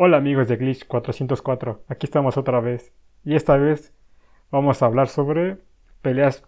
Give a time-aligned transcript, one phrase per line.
[0.00, 2.92] Hola amigos de Glitch 404, aquí estamos otra vez.
[3.24, 3.92] Y esta vez
[4.48, 5.58] vamos a hablar sobre
[6.02, 6.44] peleas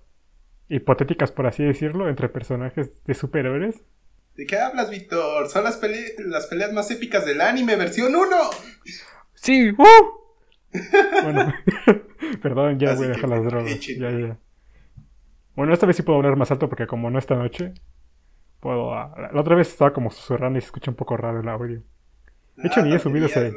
[0.68, 3.82] hipotéticas, por así decirlo, entre personajes de superhéroes.
[4.36, 5.48] ¿De qué hablas, Víctor?
[5.48, 8.24] Son las, pele- las peleas más épicas del anime, versión 1.
[9.34, 9.70] ¡Sí!
[9.72, 9.84] ¡Uh!
[11.24, 11.52] bueno,
[12.42, 13.80] perdón, ya Así voy a dejar las drogas.
[13.80, 14.38] Ya, ya.
[15.56, 17.74] Bueno, esta vez sí puedo hablar más alto porque como no esta noche,
[18.60, 18.94] puedo...
[18.94, 21.82] ah, La otra vez estaba como susurrando y se escucha un poco raro el audio.
[22.62, 23.52] De hecho, ni he subido ese-.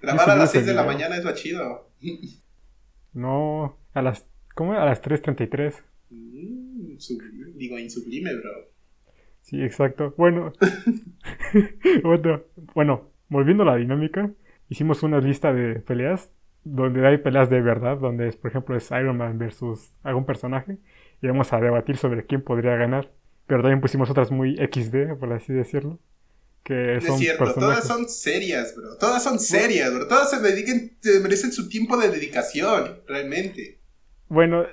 [0.00, 1.88] Grabar a las ese 6 de la mañana es lo chido.
[3.12, 4.26] No, a las...
[4.54, 4.72] ¿Cómo?
[4.72, 5.82] A las 3.33.
[6.10, 6.96] Mm,
[7.56, 8.50] digo, insublime, bro.
[9.42, 10.14] Sí, exacto.
[10.16, 10.52] Bueno,
[12.02, 12.42] bueno,
[12.74, 14.30] bueno, volviendo a la dinámica,
[14.68, 16.30] hicimos una lista de peleas
[16.64, 20.78] donde hay peleas de verdad, donde es, por ejemplo es Iron Man versus algún personaje
[21.20, 23.10] y vamos a debatir sobre quién podría ganar.
[23.46, 25.98] Pero también pusimos otras muy XD, por así decirlo,
[26.62, 28.96] que No son es cierto, todas son serias, bro.
[28.98, 30.06] Todas son serias, bro.
[30.06, 33.80] Todas se dediquen, se merecen su tiempo de dedicación, realmente.
[34.28, 34.64] Bueno,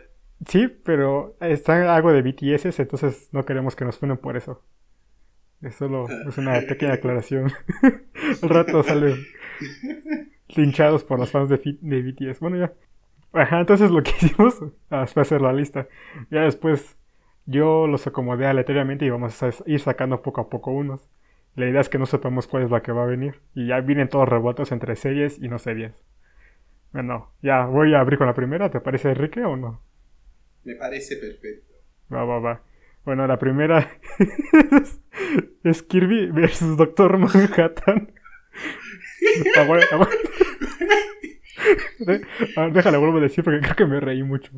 [0.47, 4.63] sí, pero está algo de BTS, entonces no queremos que nos funen por eso.
[5.61, 7.51] Es solo es una pequeña aclaración.
[8.41, 9.17] Al rato salen
[10.55, 12.39] linchados por los fans de, de BTS.
[12.39, 12.73] Bueno, ya.
[13.31, 14.55] Ajá, entonces lo que hicimos
[14.89, 15.87] ah, fue hacer la lista.
[16.31, 16.97] Ya después
[17.45, 21.09] yo los acomodé aleatoriamente y vamos a ir sacando poco a poco unos.
[21.55, 23.41] La idea es que no sepamos cuál es la que va a venir.
[23.53, 25.93] Y ya vienen todos revueltos entre series y no series.
[26.93, 28.69] Bueno, ya voy a abrir con la primera.
[28.71, 29.81] ¿Te parece Enrique o no?
[30.63, 31.73] Me parece perfecto.
[32.13, 32.61] Va, va, va.
[33.05, 33.87] Bueno, la primera
[34.81, 35.01] es,
[35.63, 38.11] es Kirby versus Doctor Manhattan.
[39.57, 40.09] Agua- agua-
[41.99, 42.21] De-
[42.55, 44.51] a ver, Déjale, vuelvo a decir porque creo que me reí mucho.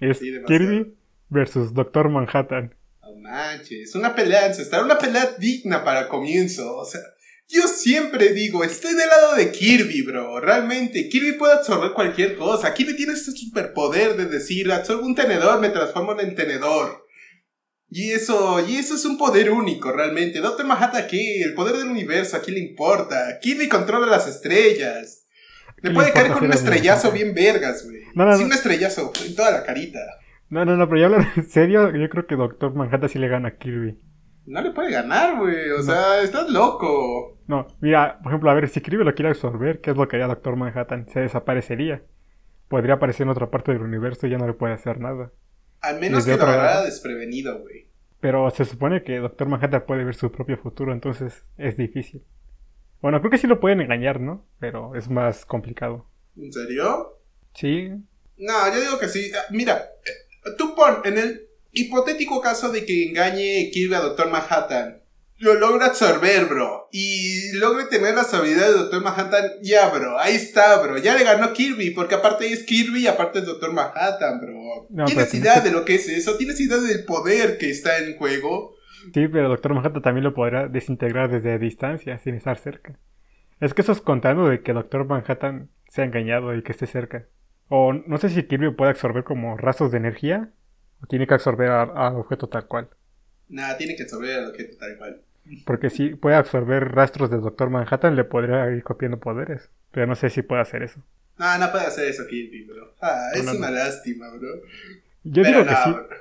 [0.00, 0.32] Es Sí.
[0.46, 0.94] Kirby
[1.28, 2.74] versus Doctor Manhattan.
[3.06, 6.76] No manches, una pelea ancestral, una pelea digna para comienzo.
[6.76, 7.00] O sea,
[7.48, 10.40] yo siempre digo, estoy del lado de Kirby, bro.
[10.40, 12.74] Realmente, Kirby puede absorber cualquier cosa.
[12.74, 17.06] Kirby tiene este superpoder de decir, absorbo un tenedor, me transformo en el tenedor.
[17.88, 20.40] Y eso, y eso es un poder único, realmente.
[20.40, 21.42] Doctor Manhattan, ¿qué?
[21.42, 23.38] El poder del universo, ¿a quién le importa?
[23.40, 25.26] Kirby controla las estrellas.
[25.76, 28.00] Le ¿Qué puede caer con un estrellazo bien vergas, güey.
[28.16, 28.46] No, no, sí, no.
[28.46, 30.00] un estrellazo en toda la carita.
[30.48, 33.28] No, no, no, pero ya hablar en serio, yo creo que Doctor Manhattan sí le
[33.28, 33.98] gana a Kirby.
[34.46, 35.70] No le puede ganar, güey.
[35.70, 35.82] O No.
[35.82, 37.38] sea, estás loco.
[37.48, 40.16] No, mira, por ejemplo, a ver, si Kirby lo quiere absorber, ¿qué es lo que
[40.16, 41.08] haría Doctor Manhattan?
[41.08, 42.02] Se desaparecería.
[42.68, 45.32] Podría aparecer en otra parte del universo y ya no le puede hacer nada.
[45.80, 47.86] Al menos Desde que lo agarrara desprevenido, güey.
[48.20, 52.22] Pero se supone que Doctor Manhattan puede ver su propio futuro, entonces es difícil.
[53.02, 54.46] Bueno, creo que sí lo pueden engañar, ¿no?
[54.58, 56.06] Pero es más complicado.
[56.36, 57.18] ¿En serio?
[57.54, 57.88] Sí,
[58.38, 59.30] No, yo digo que sí.
[59.36, 59.86] Ah, Mira,
[60.56, 65.02] tú pon en el hipotético caso de que engañe Kirby a Doctor Manhattan.
[65.38, 66.88] Lo logra absorber, bro.
[66.92, 69.50] Y logre tener las habilidades de Doctor Manhattan.
[69.62, 70.18] Ya, bro.
[70.18, 70.96] Ahí está, bro.
[70.96, 71.90] Ya le ganó Kirby.
[71.90, 74.86] Porque aparte es Kirby y aparte es Doctor Manhattan, bro.
[74.88, 76.38] No, ¿Tienes tienes idea de lo que es eso?
[76.38, 78.76] ¿Tienes idea del poder que está en juego?
[79.12, 82.98] sí, pero Doctor Manhattan también lo podrá desintegrar desde distancia, sin estar cerca.
[83.60, 87.26] Es que eso es contando de que Doctor Manhattan sea engañado y que esté cerca.
[87.68, 90.50] O no sé si Kirby puede absorber como rastros de energía,
[91.02, 92.88] o tiene que absorber al objeto tal cual.
[93.48, 95.20] Nada, tiene que absorber el objeto tal cual.
[95.64, 99.68] Porque si puede absorber rastros del Doctor Manhattan, le podría ir copiando poderes.
[99.92, 101.00] Pero no sé si puede hacer eso.
[101.38, 102.94] No, no puede hacer eso Kirby, bro.
[103.00, 103.76] Ah, es No, no, una no.
[103.76, 104.48] lástima, bro.
[105.24, 106.16] Yo Pero digo que sí.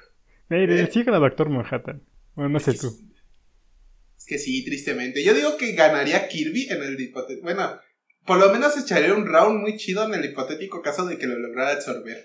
[0.49, 0.89] Mire, Eh.
[0.91, 2.01] sigan a Doctor Manhattan.
[2.35, 2.89] Bueno, no sé tú.
[2.91, 3.11] sí.
[4.19, 5.23] Es que sí, tristemente.
[5.23, 7.43] Yo digo que ganaría Kirby en el hipotético.
[7.45, 7.79] Bueno,
[8.25, 11.37] por lo menos echaría un round muy chido en el hipotético caso de que lo
[11.37, 12.17] lograra absorber.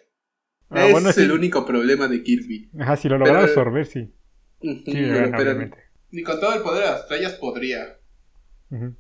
[0.71, 1.23] Ah, es bueno, sí.
[1.23, 2.71] el único problema de Kirby.
[2.79, 4.15] Ajá, si lo logra Pero- absorber, sí.
[4.61, 4.93] Ujú, Sí,
[5.37, 5.69] pero,
[6.13, 7.99] ni con todo el poder de las estrellas podría.
[8.71, 8.95] Ujú.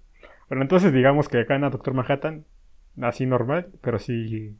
[0.48, 2.46] Bueno, entonces digamos que gana Doctor Manhattan,
[3.00, 4.56] así normal, pero si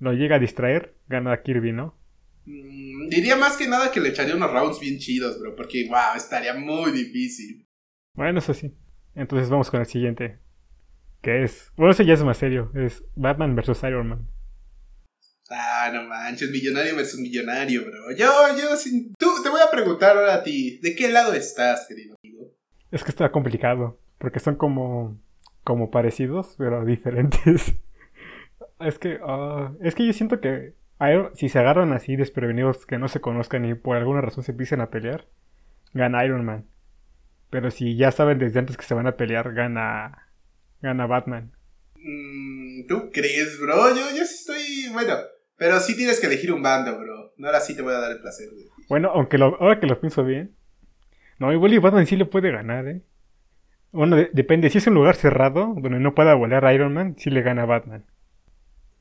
[0.00, 1.96] lo llega a distraer, gana Kirby, ¿no?
[2.44, 5.54] Mm, diría más que nada que le echaría unos rounds bien chidos, bro.
[5.54, 7.66] Porque, wow, estaría muy difícil.
[8.14, 8.74] Bueno, eso sí.
[9.14, 10.38] Entonces vamos con el siguiente.
[11.26, 11.72] Que es.
[11.76, 12.70] Bueno, ese ya es más serio.
[12.76, 14.28] Es Batman vs Iron Man.
[15.50, 18.12] Ah, no manches, millonario versus millonario, bro.
[18.16, 19.12] Yo, yo, sin...
[19.18, 20.78] Tú, te voy a preguntar ahora a ti.
[20.84, 22.52] ¿De qué lado estás, querido amigo?
[22.92, 23.98] Es que está complicado.
[24.18, 25.20] Porque son como.
[25.64, 27.74] como parecidos, pero diferentes.
[28.78, 29.18] es que.
[29.26, 30.74] ah, es que yo siento que.
[31.00, 34.52] Iron- si se agarran así desprevenidos que no se conozcan y por alguna razón se
[34.52, 35.26] empiecen a pelear,
[35.92, 36.66] gana Iron Man.
[37.50, 40.22] Pero si ya saben desde antes que se van a pelear, gana.
[40.86, 41.52] Gana Batman.
[41.96, 43.88] Mm, ¿Tú crees, bro?
[43.90, 44.88] Yo, yo sí estoy.
[44.92, 45.16] Bueno,
[45.56, 47.34] pero sí tienes que elegir un bando, bro.
[47.36, 48.48] No, ahora sí te voy a dar el placer.
[48.50, 50.54] de- Bueno, aunque lo, ahora que lo pienso bien.
[51.38, 53.02] No, igual y Batman sí le puede ganar, ¿eh?
[53.92, 54.70] Bueno, de- depende.
[54.70, 58.04] Si es un lugar cerrado donde no pueda volar Iron Man, sí le gana Batman.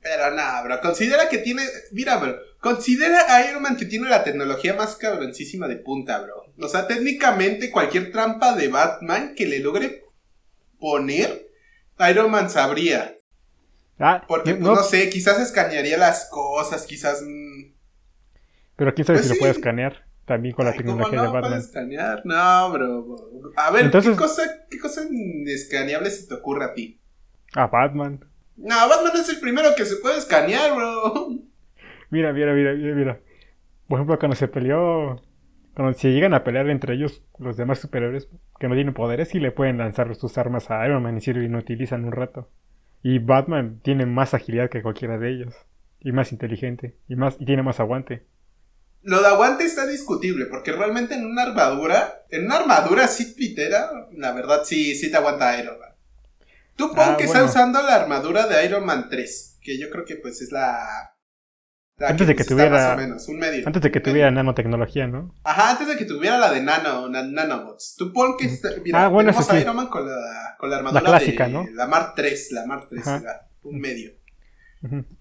[0.02, 0.80] Pero nada, bro.
[0.82, 1.64] Considera que tiene.
[1.92, 2.36] Mira, bro.
[2.60, 6.46] Considera a Iron Man que tiene la tecnología más cabroncísima de punta, bro.
[6.60, 10.04] O sea, técnicamente cualquier trampa de Batman que le logre
[10.80, 11.45] poner,
[12.10, 13.16] Iron Man sabría.
[14.00, 17.22] Ah, Porque, no, pues, no sé, quizás escanearía las cosas, quizás.
[17.22, 17.74] mm,
[18.76, 19.36] pero quién sabe pues si sí.
[19.36, 21.60] lo puede escanear también con la ay, ¿cómo tecnología no de Batman.
[21.60, 22.22] escanear?
[22.26, 23.16] No, bro.
[23.56, 25.02] A ver, Entonces- ¿qué, cosa, ¿qué cosa
[25.46, 27.00] escaneable se te ocurre a ti?
[27.56, 28.26] A Batman.
[28.58, 31.30] No, Batman es el primero que se puede escanear, bro.
[32.12, 33.20] Mira, mira, mira, mira, mira.
[33.88, 35.22] Por ejemplo, cuando se peleó.
[35.76, 38.30] Cuando se llegan a pelear entre ellos, los demás superhéroes
[38.60, 41.34] que no tienen poderes, sí le pueden lanzar sus armas a Iron Man y si
[41.34, 42.50] lo inutilizan un rato.
[43.04, 45.54] Y Batman tiene más agilidad que cualquiera de ellos.
[46.00, 46.96] Y más inteligente.
[47.08, 48.26] Y más y tiene más aguante.
[49.04, 54.08] Lo de aguante está discutible, porque realmente en una armadura, en una armadura así pitera,
[54.14, 55.90] la verdad sí, sí te aguanta Iron Man.
[56.76, 57.42] Tú pon Ah, que bueno.
[57.42, 61.15] está usando la armadura de Iron Man 3, que yo creo que pues es la...
[61.98, 63.68] la Antes de que pues, está tuviera- Más o menos, un medio.
[63.68, 65.34] Antes de que tuviera nanotecnología, ¿no?
[65.44, 67.96] Ajá, antes de que tuviera la de Nano, na- Nanobots.
[67.98, 68.46] Tú pon que...
[68.48, 69.56] está- mira, Ah, bueno, tenemos sí.
[69.56, 71.66] a Iron Man con la, con la armadura clásica, de ¿no?
[71.74, 73.20] la Mar 3, la Mar 3, Ajá.
[73.24, 74.12] la- un medio.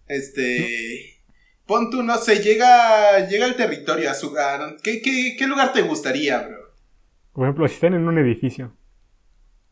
[0.08, 1.20] Este.
[1.66, 4.36] Pon tú, no sé, llega, llega al territorio, a su.
[4.36, 6.58] a- ¿qué, qué, qué lugar te gustaría, bro?
[7.32, 8.76] Por ejemplo, si están en un edificio.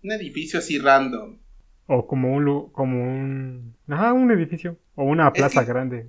[0.02, 1.38] Un edificio así random.
[1.86, 2.70] O como un...
[2.72, 3.76] Como un...
[3.88, 4.78] Ajá, un edificio.
[4.94, 6.08] O una plaza que- grande.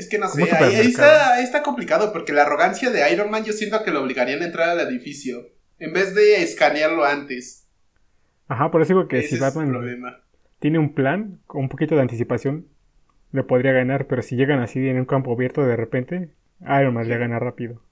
[0.00, 3.30] Es que no sé, ahí, ahí está, ahí está complicado porque la arrogancia de Iron
[3.30, 5.46] Man yo siento que lo obligarían a entrar al edificio.
[5.78, 7.68] En vez de escanearlo antes.
[8.48, 10.24] Ajá, por eso digo que Ese si Batman problema.
[10.58, 12.68] tiene un plan, con un poquito de anticipación,
[13.32, 17.06] le podría ganar, pero si llegan así en un campo abierto de repente, Iron Man
[17.06, 17.84] le gana rápido.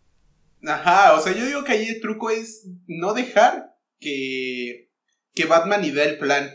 [0.66, 4.90] Ajá, o sea, yo digo que ahí el truco es no dejar que,
[5.34, 6.49] que Batman idea el plan.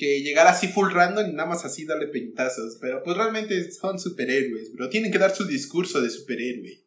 [0.00, 2.78] Que llegar así full random y nada más así darle peñitazos.
[2.80, 4.88] Pero pues realmente son superhéroes, bro.
[4.88, 6.78] Tienen que dar su discurso de superhéroe.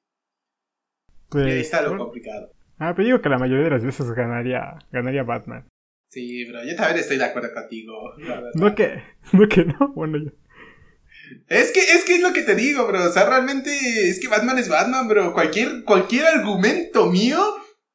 [1.30, 2.06] Pues, y ahí está lo bueno.
[2.06, 2.52] complicado.
[2.80, 5.68] Ah, pero digo que la mayoría de las veces ganaría, ganaría Batman.
[6.10, 7.94] Sí, bro, yo también estoy de acuerdo contigo.
[8.56, 10.32] No que, no que no, bueno, yo.
[11.48, 13.06] Es que, es que es lo que te digo, bro.
[13.06, 13.72] O sea, realmente
[14.10, 15.34] es que Batman es Batman, bro.
[15.34, 17.40] Cualquier, cualquier argumento mío,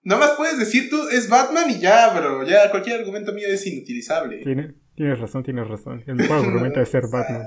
[0.03, 2.45] nada más puedes decir tú es Batman y ya, bro.
[2.45, 4.39] Ya, cualquier argumento mío es inutilizable.
[4.43, 6.03] Tiene, tienes razón, tienes razón.
[6.07, 7.47] El mejor argumento es ser Batman.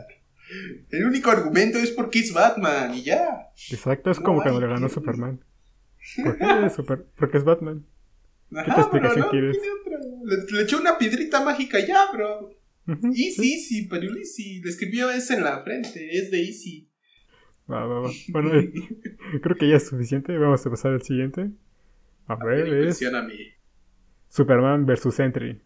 [0.89, 3.49] El único argumento es porque es Batman y ya.
[3.69, 5.43] Exacto, es No como hay cuando le ganó Superman.
[6.23, 7.05] ¿Por qué es super?
[7.15, 7.85] Porque es Batman.
[8.55, 9.57] Ajá, explicación bro, no quieres?
[10.25, 12.49] Le, le echó una piedrita mágica ya, bro.
[12.87, 13.53] Ujú, Easy, sí.
[13.53, 14.61] easy, pero easy.
[14.61, 16.17] Le escribió ese en la frente.
[16.17, 16.89] Es de easy.
[17.69, 18.09] Va, va, va.
[18.29, 18.71] Bueno, eh,
[19.41, 20.37] creo que ya es suficiente.
[20.37, 21.51] Vamos a pasar al siguiente.
[22.27, 22.99] A A ver, es
[24.29, 25.13] Superman vs.
[25.13, 25.61] Sentry.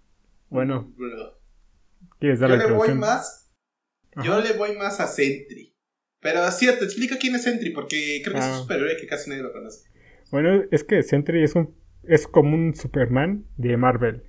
[0.50, 1.40] Bueno, bro.
[2.34, 3.54] ¿Quieres Yo la le voy más.
[4.24, 5.76] Yo le voy más a Sentry.
[6.22, 8.52] Pero cierto, explica quién es Sentry, porque creo que es Ah.
[8.54, 9.88] un superhéroe que casi nadie lo conoce.
[10.32, 11.76] Bueno, es que Sentry es un
[12.08, 14.24] es como un Superman de Marvel,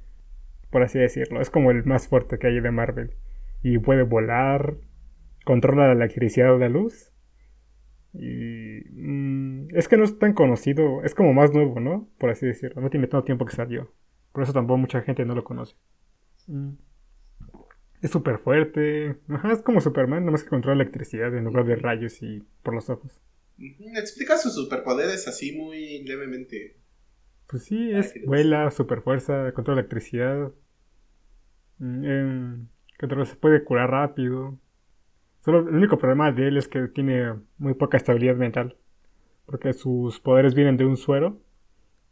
[0.70, 1.40] por así decirlo.
[1.42, 3.14] Es como el más fuerte que hay de Marvel.
[3.62, 4.76] Y puede volar,
[5.44, 7.12] controla la electricidad o la luz.
[8.14, 12.08] Y mm, es que no es tan conocido, es como más nuevo, ¿no?
[12.18, 12.80] Por así decirlo.
[12.80, 13.92] No tiene tanto tiempo que salió.
[14.32, 15.76] Por eso tampoco mucha gente no lo conoce.
[16.46, 16.72] Mm.
[18.02, 19.16] Es súper fuerte.
[19.28, 22.88] Ajá, es como Superman, nomás que controla electricidad en lugar de rayos y por los
[22.90, 23.20] ojos.
[23.96, 26.76] Explica sus superpoderes así muy levemente.
[27.46, 30.52] Pues sí, es vuela, super fuerza, controla electricidad.
[31.78, 32.66] Mm, em,
[32.98, 34.58] controla- se puede curar rápido.
[35.44, 38.76] Solo el único problema de él es que tiene muy poca estabilidad mental.
[39.46, 41.40] Porque sus poderes vienen de un suero.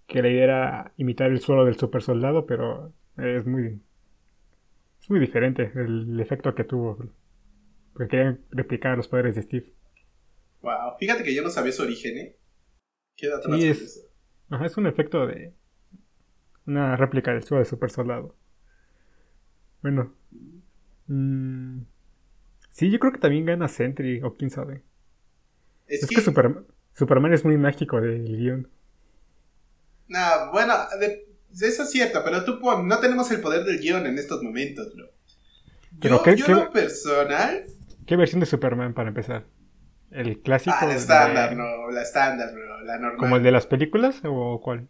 [0.09, 3.81] Que la idea era imitar el suero del super soldado, pero es muy.
[5.05, 6.97] Es muy diferente el efecto que tuvo.
[7.93, 9.75] Porque querían replicar los poderes de Steve.
[10.63, 10.97] Wow.
[10.99, 12.37] Fíjate que yo no sabía su origen, ¿eh?
[13.15, 14.07] Queda atrás Sí, es-.
[14.49, 15.53] Ajá, es un efecto de.
[16.67, 18.35] Una réplica del suelo de super soldado.
[19.83, 20.15] Bueno.
[21.09, 21.83] mm,
[22.71, 24.83] sí, yo creo que también gana Sentry, o quién sabe.
[25.87, 28.71] Es, Es que, que Superman, Superman es muy mágico del guion.
[30.09, 34.07] Nah, bueno, de- eso es cierto, pero tú pon, no tenemos el poder del guion
[34.07, 35.11] en estos momentos, bro.
[36.01, 37.65] Pero Yo, qué- yo qué- lo personal,
[38.07, 39.47] ¿Qué versión de Superman para empezar?
[40.11, 40.77] ¿El clásico?
[40.79, 43.17] ah, la de- estándar, no, la estándar, bro, la normal.
[43.19, 44.89] ¿Como el de las películas o cuál?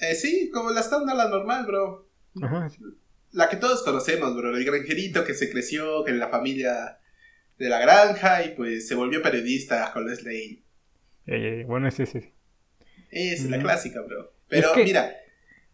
[0.00, 2.08] Eh, sí, como la estándar, la normal, bro.
[2.42, 2.78] Ajá, sí.
[3.30, 4.54] La que todos conocemos, bro.
[4.56, 6.98] El granjerito que se creció en la familia
[7.58, 10.62] de la granja y pues se volvió periodista con Lois Lane.
[11.26, 12.34] Eh, bueno, es ese.
[13.10, 14.32] Es la clásica, bro.
[14.48, 15.14] Pero Es que- mira,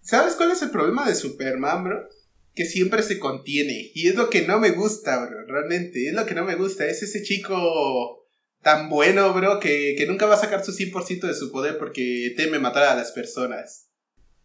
[0.00, 2.08] ¿Sabes cuál es el problema de Superman, bro?
[2.54, 3.90] Que siempre se contiene.
[3.94, 5.46] Y es lo que no me gusta, bro.
[5.46, 6.08] Realmente.
[6.08, 6.86] Es lo que no me gusta.
[6.86, 8.26] Es ese chico
[8.62, 12.34] tan bueno, bro, que, que nunca va a sacar su 100% de su poder porque
[12.36, 13.88] teme matar a las personas.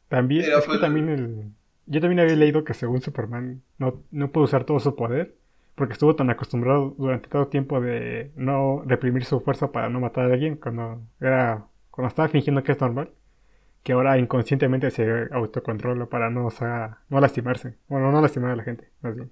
[0.07, 1.51] También, es que pues, también el...
[1.85, 5.35] Yo también había leído que según Superman no, no puede usar todo su poder
[5.75, 9.99] porque estuvo tan acostumbrado durante todo el tiempo de no reprimir su fuerza para no
[9.99, 13.11] matar a alguien cuando era cuando estaba fingiendo que es normal
[13.83, 16.47] que ahora inconscientemente se autocontrola para no,
[17.09, 17.77] no lastimarse.
[17.87, 19.31] Bueno, no lastimar a la gente, más bien.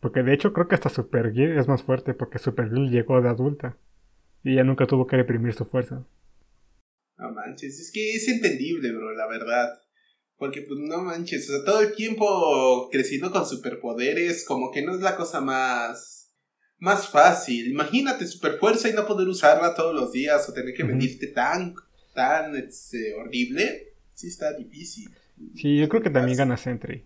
[0.00, 3.78] Porque de hecho creo que hasta Supergirl es más fuerte porque Supergirl llegó de adulta
[4.42, 6.04] y ella nunca tuvo que reprimir su fuerza.
[7.16, 9.70] No manches, es que es entendible, bro, la verdad.
[10.36, 14.94] Porque pues no manches, o sea, todo el tiempo creciendo con superpoderes como que no
[14.94, 16.24] es la cosa más
[16.78, 17.70] más fácil.
[17.70, 21.74] Imagínate superfuerza y no poder usarla todos los días o tener que venirte tan
[22.14, 23.92] tan este, horrible.
[24.14, 25.10] Sí está difícil.
[25.54, 27.04] Sí, yo creo que también gana Sentry.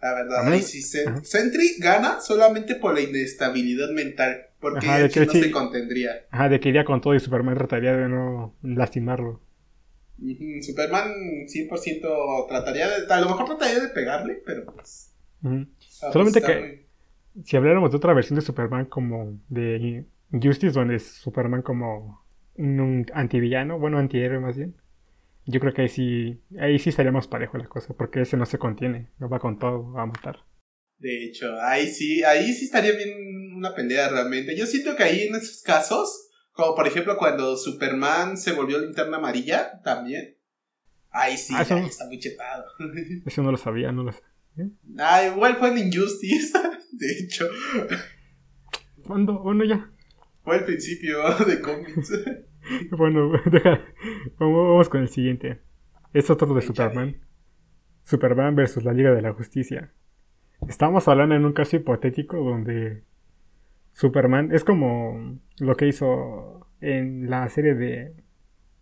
[0.00, 4.48] La verdad, sí, Sentry gana solamente por la inestabilidad mental.
[4.60, 6.26] Porque no se contendría.
[6.30, 9.40] Ajá, de que iría con todo y Superman trataría de no lastimarlo.
[10.62, 11.12] Superman
[11.46, 13.12] 100% trataría de.
[13.12, 15.12] A lo mejor trataría de pegarle, pero pues.
[16.12, 16.86] Solamente que.
[17.44, 22.23] Si habláramos de otra versión de Superman como de Justice, donde es Superman como
[22.56, 24.76] un, antivillano, bueno, antihéroe más bien.
[25.46, 28.46] Yo creo que ahí sí, ahí sí estaría más parejo la cosa, porque ese no
[28.46, 30.38] se contiene, no va con todo va a matar.
[30.98, 34.56] De hecho, ahí sí, ahí sí estaría bien una pelea realmente.
[34.56, 39.18] Yo siento que ahí en esos casos, como por ejemplo cuando Superman se volvió linterna
[39.18, 40.38] amarilla, también.
[41.10, 42.64] Ahí sí, ah, está muy chetado.
[43.26, 44.22] Eso no lo sabía, no lo sé.
[44.98, 46.52] Ah, igual fue en Injustice,
[46.92, 47.48] de hecho.
[49.06, 49.40] ¿Cuándo?
[49.40, 49.93] Bueno, ya.
[50.44, 52.12] Fue el principio de cómics.
[52.90, 53.80] bueno, deja,
[54.38, 55.60] vamos con el siguiente.
[56.12, 57.16] Es otro de Superman.
[58.04, 59.92] Superman versus la Liga de la Justicia.
[60.68, 63.02] Estamos hablando en un caso hipotético donde
[63.92, 68.14] Superman es como lo que hizo en la serie de,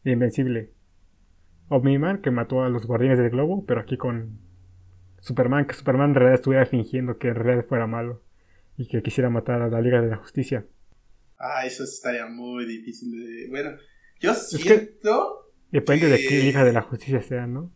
[0.05, 0.73] Invencible.
[1.69, 4.41] Omniman que mató a los guardianes del globo, pero aquí con
[5.21, 8.23] Superman, que Superman en realidad estuviera fingiendo que en realidad fuera malo
[8.77, 10.67] y que quisiera matar a la Liga de la Justicia.
[11.45, 13.49] Ah, eso estaría muy difícil de...
[13.51, 13.77] Bueno,
[14.21, 15.51] yo siento...
[15.73, 17.73] depende de qué Liga de la Justicia sea, ¿no?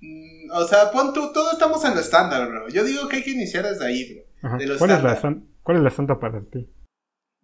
[0.00, 2.68] Mm, o sea, pon tú, todos estamos en lo estándar, bro.
[2.68, 4.58] Yo digo que hay que iniciar desde ahí, bro.
[4.78, 6.68] ¿Cuál, es la ¿Cuál es la estándar para ti?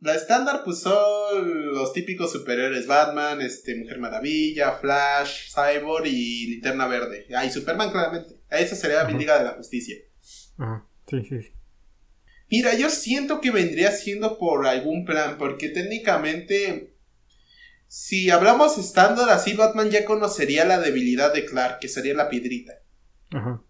[0.00, 6.88] La estándar, pues son los típicos superhéroes: Batman, este, Mujer Maravilla, Flash, Cyborg y Linterna
[6.88, 7.26] Verde.
[7.34, 8.40] Ah, y Superman, claramente.
[8.50, 9.96] Esa sería mi Liga de la Justicia.
[10.58, 11.59] Ajá, sí, sí, sí.
[12.50, 16.94] Mira, yo siento que vendría siendo por algún plan, porque técnicamente,
[17.86, 22.72] si hablamos estándar así, Batman ya conocería la debilidad de Clark, que sería la piedrita.
[23.30, 23.62] Ajá.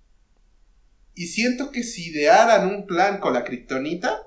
[1.15, 4.27] Y siento que si idearan un plan con la kriptonita,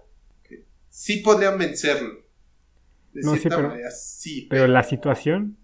[0.89, 2.22] sí podrían vencerlo.
[3.13, 5.57] De no, sí, pero, sí, pero, la situación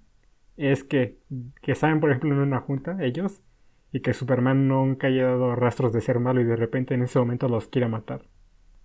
[0.58, 1.20] es que,
[1.62, 3.42] que saben, por ejemplo, en una junta, ellos,
[3.92, 7.20] y que Superman nunca haya dado rastros de ser malo y de repente en ese
[7.20, 8.24] momento los quiera matar.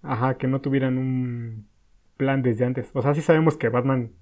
[0.05, 1.69] Ajá, que no tuvieran un
[2.17, 2.89] plan desde antes.
[2.93, 4.13] O sea, sí sabemos que Batman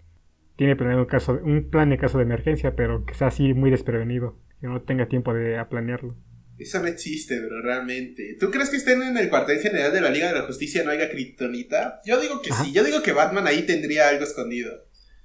[0.56, 3.70] tiene planeado un, caso, un plan de caso de emergencia, pero que sea así muy
[3.70, 6.16] desprevenido, que no tenga tiempo de planearlo.
[6.58, 8.36] Eso no existe, bro, realmente.
[8.38, 10.90] ¿Tú crees que estén en el cuartel general de la Liga de la Justicia no
[10.90, 12.00] haya kriptonita?
[12.04, 14.70] Yo digo que sí, yo digo que Batman ahí tendría algo escondido.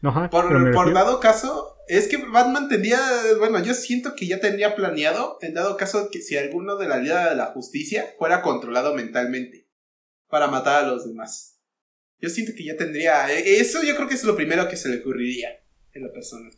[0.02, 3.00] Ajá, por, por dado caso, es que Batman tendría,
[3.40, 6.98] bueno, yo siento que ya tendría planeado, en dado caso que si alguno de la
[6.98, 9.67] Liga de la Justicia fuera controlado mentalmente
[10.30, 11.60] para matar a los demás.
[12.20, 13.32] Yo siento que ya tendría.
[13.32, 15.50] Eh, eso yo creo que es lo primero que se le ocurriría
[15.94, 16.50] en la persona.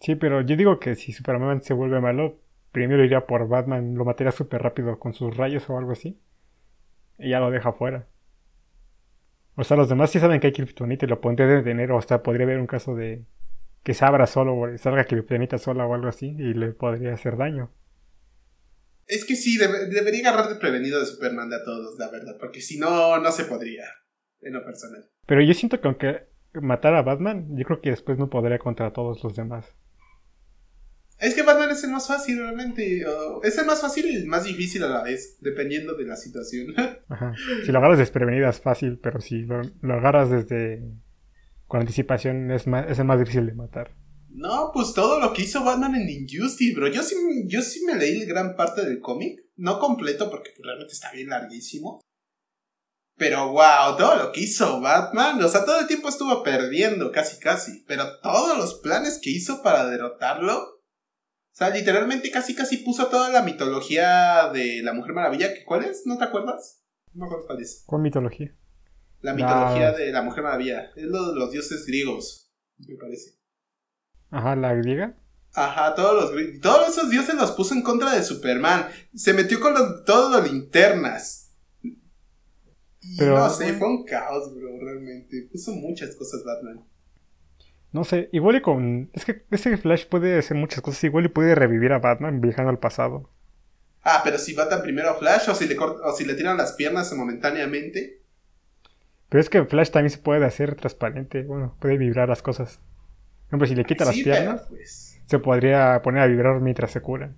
[0.00, 2.40] Sí, pero yo digo que si Superman se vuelve malo,
[2.70, 6.20] primero iría por Batman, lo mataría súper rápido con sus rayos o algo así.
[7.18, 8.06] Y ya lo deja fuera.
[9.56, 11.90] O sea, los demás sí saben que hay Kryptonita y lo pondría de detener.
[11.90, 13.24] O hasta podría haber un caso de
[13.82, 17.36] que se abra solo o salga Kryptonita sola o algo así y le podría hacer
[17.36, 17.72] daño.
[19.08, 22.60] Es que sí, debería agarrar de prevenido de Superman de a todos, la verdad, porque
[22.60, 23.84] si no, no se podría,
[24.42, 25.10] en lo personal.
[25.26, 28.92] Pero yo siento que aunque matara a Batman, yo creo que después no podría contra
[28.92, 29.64] todos los demás.
[31.18, 33.04] Es que Batman es el más fácil, realmente.
[33.42, 36.74] es el más fácil y el más difícil a la vez, dependiendo de la situación.
[37.08, 37.34] Ajá.
[37.64, 39.62] Si lo agarras desprevenido es fácil, pero si lo,
[39.94, 40.82] agarras desde
[41.66, 43.90] con anticipación es, más, es el más difícil de matar.
[44.38, 46.86] No, pues todo lo que hizo Batman en Injustice, bro.
[46.86, 47.16] Yo sí,
[47.48, 49.40] yo sí me leí gran parte del cómic.
[49.56, 52.00] No completo, porque realmente está bien larguísimo.
[53.16, 57.40] Pero wow, todo lo que hizo Batman, o sea, todo el tiempo estuvo perdiendo, casi
[57.40, 57.84] casi.
[57.88, 60.56] Pero todos los planes que hizo para derrotarlo.
[60.56, 65.48] O sea, literalmente casi casi puso toda la mitología de la Mujer Maravilla.
[65.66, 66.02] ¿Cuál es?
[66.06, 66.84] ¿No te acuerdas?
[67.12, 67.82] No me acuerdo cuál es.
[67.86, 68.56] ¿Cuál mitología?
[69.20, 70.92] La mitología de la Mujer Maravilla.
[70.94, 72.52] Es lo de los dioses griegos,
[72.86, 73.37] me parece.
[74.30, 75.14] Ajá, la griega.
[75.54, 78.88] Ajá, todos los todos esos dioses los puso en contra de Superman.
[79.14, 81.50] Se metió con los, todos los linternas.
[83.16, 85.48] Pero, no sé, fue un caos, bro, realmente.
[85.50, 86.84] Puso muchas cosas Batman.
[87.90, 89.10] No sé, igual y con...
[89.14, 91.02] Es que ese Flash puede hacer muchas cosas.
[91.04, 93.30] Igual y puede revivir a Batman viajando al pasado.
[94.02, 96.72] Ah, pero si Batman primero a Flash o si le, o si le tiran las
[96.72, 98.22] piernas momentáneamente.
[99.28, 101.42] Pero es que Flash también se puede hacer transparente.
[101.42, 102.80] Bueno, puede vibrar las cosas.
[103.48, 105.22] Por ejemplo, si le quita las piernas, pues.
[105.24, 107.34] se podría poner a vibrar mientras se cura.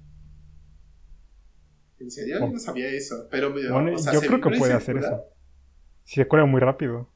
[2.00, 2.40] ¿En serio?
[2.40, 3.28] Yo no sabía eso.
[3.30, 5.24] Pero, bueno, yo creo que puede hacer eso.
[6.04, 7.08] Si se cura muy rápido.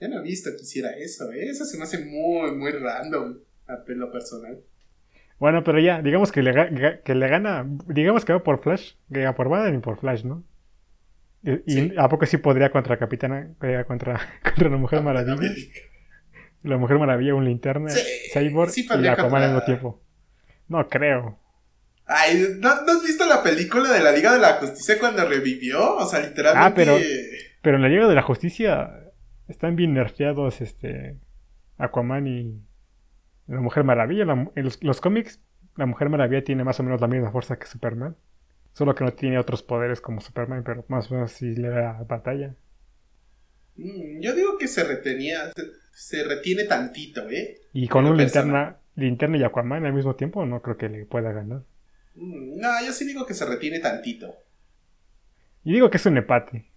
[0.00, 1.48] Ya no he visto que hiciera eso, ¿eh?
[1.48, 4.60] Eso se me hace muy, muy random a pelo personal.
[5.38, 9.24] Bueno, pero ya, digamos que le, que le gana, digamos que va por Flash, que
[9.24, 10.44] va por Batman y por Flash, ¿no?
[11.42, 15.54] Y, a poco sí podría contra Capitana, eh, contra, contra la Mujer Maravilla.
[16.62, 17.90] La Mujer Maravilla, un linterna,
[18.32, 20.02] Cyborg y Aquaman al mismo tiempo.
[20.68, 21.38] No creo.
[22.04, 25.96] Ay, ¿no, has visto la película de la Liga de la Justicia cuando revivió?
[25.96, 26.66] O sea, literalmente.
[26.66, 26.96] Ah, pero,
[27.62, 28.90] pero en la Liga de la Justicia
[29.46, 31.18] están bien nerfeados este
[31.78, 32.62] Aquaman y
[33.46, 34.22] la Mujer Maravilla.
[34.22, 35.40] en los, cómics,
[35.76, 38.16] la Mujer Maravilla tiene más o menos la misma fuerza que Superman.
[38.72, 42.04] Solo que no tiene otros poderes como Superman, pero más o menos sí le da
[42.06, 42.54] batalla.
[43.76, 45.62] Mm, yo digo que se retenía, se,
[46.24, 47.60] retiene tantito, ¿eh?
[47.72, 51.32] Y con un linterna, linterna y Aquaman al mismo tiempo, no creo que le pueda
[51.32, 51.62] ganar.
[52.14, 54.34] Mm, no, yo sí digo que se retiene tantito.
[55.64, 56.70] Y digo que es un empate.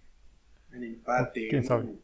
[0.74, 1.48] Un empate.
[1.48, 1.84] ¿Quién sabe?
[1.84, 1.98] Mm.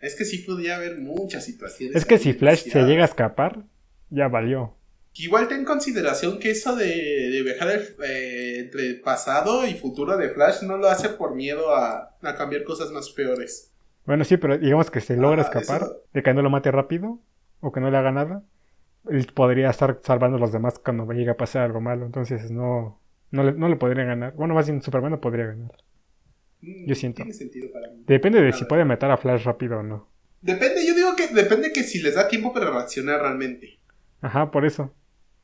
[0.00, 1.96] Es que sí podría haber muchas situaciones.
[1.96, 3.64] Es que si Flash se llega a escapar,
[4.10, 4.78] ya valió.
[5.14, 10.62] Igual ten en consideración que eso de, viajar eh, entre pasado y futuro de Flash
[10.62, 13.72] no lo hace por miedo a, cambiar cosas más peores.
[14.08, 17.20] Bueno, sí, pero digamos que se logra escapar, de que no lo mate rápido
[17.60, 18.42] o que no le haga nada,
[19.06, 22.06] él podría estar salvando a los demás cuando llegue a pasar algo malo.
[22.06, 24.32] Entonces no, no, le, no le podría ganar.
[24.32, 25.72] Bueno, más bien Superman no podría ganar.
[26.62, 27.22] Mm, yo siento.
[28.06, 30.08] Depende de si puede matar a Flash rápido o no.
[30.40, 33.78] Depende, yo digo que depende que si les da tiempo para reaccionar realmente.
[34.22, 34.90] Ajá, por eso.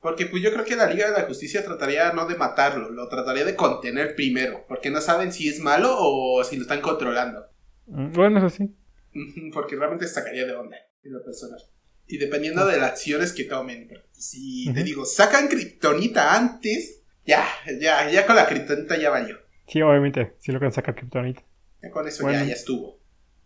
[0.00, 3.11] Porque pues yo creo que la Liga de la Justicia trataría no de matarlo, lo
[3.11, 7.53] trataría de contener primero, porque no saben si es malo o si lo están controlando.
[7.87, 8.75] Mm, bueno, eso sí.
[9.53, 11.61] Porque realmente sacaría de onda en lo personal.
[12.07, 13.88] Y dependiendo de las acciones que tomen.
[14.12, 17.47] Si te digo, sacan Kryptonita antes, ya,
[17.81, 19.38] ya, ya con la Kryptonita ya valió.
[19.66, 21.42] Sí, obviamente, sí lo que sacar Kryptonita.
[21.83, 23.01] Ya con eso ya, ya estuvo.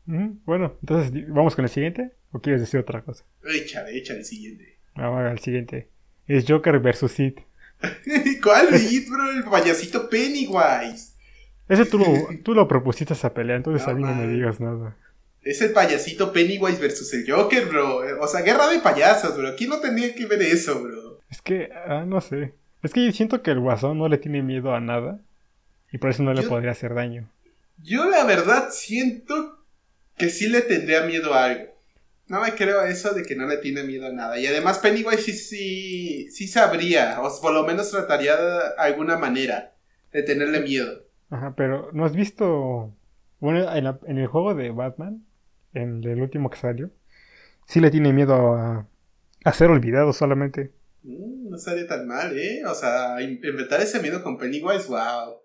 [0.07, 2.12] Bueno, entonces, ¿vamos con el siguiente?
[2.33, 3.24] ¿O quieres decir otra cosa?
[3.44, 4.79] Échale, échale el siguiente.
[4.96, 5.90] Vamos al siguiente.
[6.27, 7.35] Es Joker versus Sid.
[8.42, 9.31] ¿Cuál Sid, bro?
[9.31, 11.14] El payasito Pennywise.
[11.68, 12.07] Ese tú lo,
[12.42, 14.96] tú lo propusiste esa pelea, entonces a mí no me digas nada.
[15.42, 18.00] Es el payasito Pennywise versus el Joker, bro.
[18.20, 19.48] O sea, guerra de payasos, bro.
[19.48, 21.20] Aquí no tendría que ver eso, bro.
[21.31, 22.54] Es que, ah, no sé.
[22.83, 25.20] Es que yo siento que el guasón no le tiene miedo a nada.
[25.90, 27.31] Y por eso no le podría hacer daño.
[27.83, 29.59] Yo la verdad siento
[30.16, 31.78] que sí le tendría miedo a algo.
[32.26, 34.38] No me creo eso de que no le tiene miedo a nada.
[34.38, 39.74] Y además Pennywise sí, sí, sí sabría, o por lo menos trataría de alguna manera
[40.12, 41.08] de tenerle miedo.
[41.30, 42.94] Ajá, pero ¿no has visto?
[43.40, 45.24] Bueno, en, el juego de Batman,
[45.74, 46.90] en el último que salió,
[47.66, 48.86] sí le tiene miedo a,
[49.44, 50.72] a ser olvidado solamente.
[51.02, 52.62] Mm, no sale tan mal, ¿eh?
[52.66, 55.38] O sea, inventar ese miedo con Pennywise, wow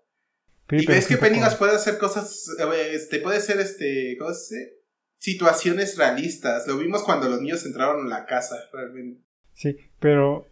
[0.70, 4.78] y ves que Pennywise puede hacer cosas, eh, este, puede ser, este, ¿cómo se
[5.18, 6.66] Situaciones realistas.
[6.66, 9.22] Lo vimos cuando los niños entraron en la casa, realmente.
[9.54, 10.46] Sí, pero,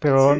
[0.00, 0.36] pero,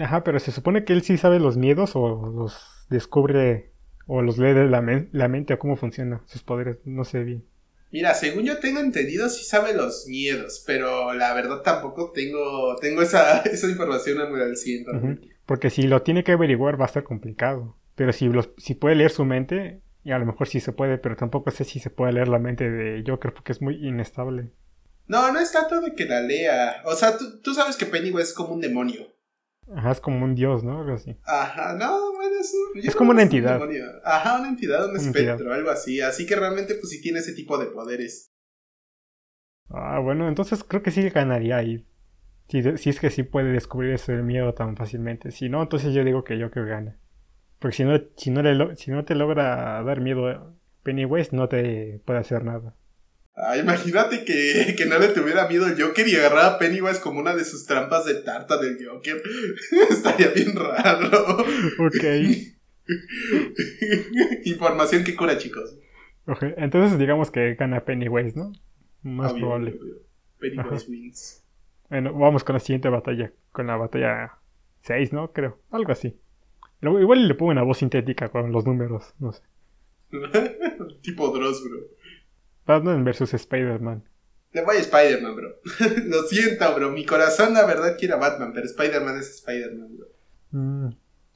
[0.00, 3.72] ajá, pero se supone que él sí sabe los miedos o los descubre
[4.06, 7.44] o los lee de la, la mente o cómo funciona sus poderes, no sé bien.
[7.90, 13.02] Mira, según yo tengo entendido, sí sabe los miedos, pero la verdad tampoco tengo, tengo
[13.02, 15.20] esa, esa información al 100.
[15.44, 17.76] Porque si lo tiene que averiguar va a estar complicado.
[17.94, 21.16] Pero si, si puede leer su mente, y a lo mejor sí se puede, pero
[21.16, 24.50] tampoco sé si se puede leer la mente de Joker porque es muy inestable.
[25.06, 26.82] No, no es tanto de que la lea.
[26.86, 29.11] O sea, tú, sabes que Pennywise es como un demonio.
[29.74, 30.80] Ajá, es como un dios, ¿no?
[30.80, 31.16] Algo así.
[31.24, 33.60] Ajá, no, bueno, es, es como una entidad.
[34.04, 36.00] Ajá, una entidad, un espectro, algo así.
[36.00, 38.32] Así que realmente, pues sí tiene ese tipo de poderes.
[39.70, 41.86] Ah, bueno, entonces creo que sí ganaría ahí.
[42.48, 45.30] Si, si es que sí puede descubrir ese miedo tan fácilmente.
[45.30, 46.98] Si no, entonces yo digo que Joker gana.
[47.58, 52.02] Porque si no, si no, le, si no te logra dar miedo Pennywise, no te
[52.04, 52.74] puede hacer nada.
[53.44, 57.20] Ah, imagínate que, que no le tuviera miedo el Joker y agarrara a Pennywise como
[57.20, 59.20] una de sus trampas de tarta del Joker.
[59.90, 61.38] Estaría bien raro.
[61.78, 62.04] Ok.
[64.44, 65.76] Información que cura, chicos.
[66.26, 68.52] Ok, entonces digamos que gana Pennywise, ¿no?
[69.02, 69.78] Más Obvio, probable.
[69.80, 69.94] obvio.
[70.38, 71.44] Pennywise wins.
[71.88, 73.32] Bueno, vamos con la siguiente batalla.
[73.50, 74.38] Con la batalla
[74.82, 75.32] 6, ¿no?
[75.32, 75.58] Creo.
[75.70, 76.16] Algo así.
[76.80, 79.42] Igual le pongo una voz sintética con los números, no sé.
[81.00, 81.78] tipo Dross, bro.
[82.66, 84.04] Batman vs Spider-Man.
[84.52, 85.48] Le voy a Spider-Man, bro.
[86.04, 86.90] Lo siento, bro.
[86.90, 90.06] Mi corazón, la verdad, quiere a Batman, pero Spider-Man es Spider-Man, bro.
[90.50, 90.88] Mm,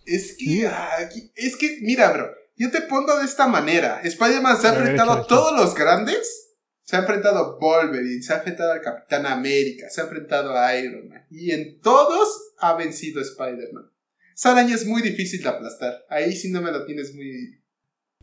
[0.04, 2.30] Es que, ah, es que, mira, bro.
[2.56, 4.00] Yo te pongo de esta manera.
[4.02, 6.42] Spider-Man se ha enfrentado a todos los grandes.
[6.84, 10.76] Se ha enfrentado a Wolverine, se ha enfrentado al Capitán América, se ha enfrentado a
[10.76, 11.26] Iron Man.
[11.30, 13.90] Y en todos ha vencido Spider-Man.
[14.36, 16.04] Esa araña es muy difícil de aplastar.
[16.08, 17.60] Ahí sí no me lo tienes muy,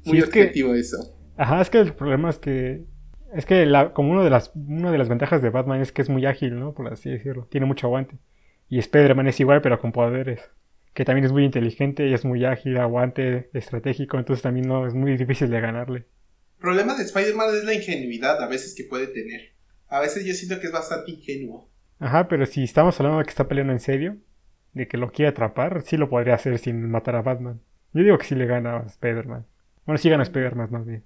[0.06, 0.98] muy Sí, es que- objetivo eso.
[1.36, 2.86] Ajá, es que el problema es que.
[3.34, 6.02] Es que la, como una de las una de las ventajas de Batman es que
[6.02, 6.74] es muy ágil, ¿no?
[6.74, 7.48] Por así decirlo.
[7.50, 8.18] Tiene mucho aguante.
[8.70, 10.42] Y Spider-Man es igual, pero con poderes.
[10.94, 14.18] Que también es muy inteligente y es muy ágil, aguante, estratégico.
[14.18, 15.98] Entonces también no es muy difícil de ganarle.
[16.00, 19.54] El problema de Spider-Man es la ingenuidad a veces que puede tener.
[19.88, 21.70] A veces yo siento que es bastante ingenuo.
[22.00, 24.18] Ajá, pero si estamos hablando de que está peleando en serio,
[24.74, 27.62] de que lo quiere atrapar, sí lo podría hacer sin matar a Batman.
[27.94, 29.46] Yo digo que sí le gana a Spider-Man.
[29.86, 31.04] Bueno, sí gana a Spider-Man más bien.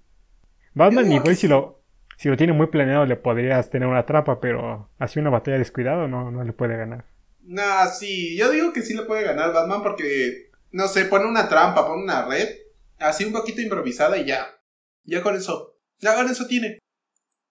[0.74, 1.82] Batman igual que si lo,
[2.18, 6.08] si lo tiene muy planeado le podrías tener una trampa, pero así una batalla descuidado
[6.08, 7.06] no, no le puede ganar.
[7.44, 11.48] Nah, sí, yo digo que sí le puede ganar Batman porque, no sé, pone una
[11.48, 12.50] trampa, pone una red,
[12.98, 14.48] así un poquito improvisada y ya.
[15.04, 15.76] Ya con eso.
[16.00, 16.80] Ya con eso tiene.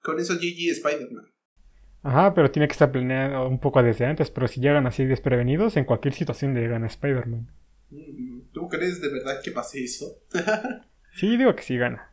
[0.03, 1.33] Con eso GG Spider-Man.
[2.03, 5.77] Ajá, pero tiene que estar planeado un poco desde antes, pero si llegan así desprevenidos,
[5.77, 7.51] en cualquier situación le gana a Spider-Man.
[7.91, 10.19] Mm, ¿Tú crees de verdad que pase eso?
[11.17, 12.13] Sí, digo que sí gana.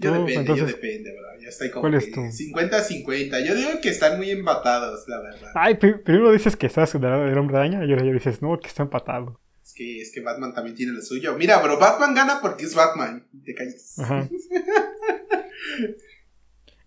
[0.00, 1.40] Yo depende, entonces, yo depende, bro.
[1.40, 2.20] Ya estoy como ¿cuál es que tu?
[2.20, 3.46] 50-50.
[3.46, 5.50] Yo digo que están muy embatados, la verdad.
[5.54, 8.68] Ay, pri- primero dices que estás del hombre araña y ahora ya dices, no, que
[8.68, 9.40] está empatado.
[9.64, 11.36] Es que, es que Batman también tiene lo suyo.
[11.38, 13.26] Mira, bro, Batman gana porque es Batman.
[13.44, 13.98] Te calles.
[13.98, 14.28] Ajá.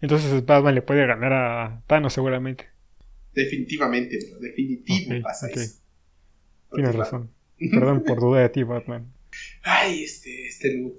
[0.01, 2.67] Entonces Batman le puede ganar a Thanos seguramente.
[3.33, 4.39] Definitivamente, bro.
[4.39, 5.79] Definitivo pasa eso.
[6.73, 7.31] Tienes razón.
[7.71, 9.11] Perdón por duda de ti, Batman.
[9.63, 10.93] Ay, este, este noob.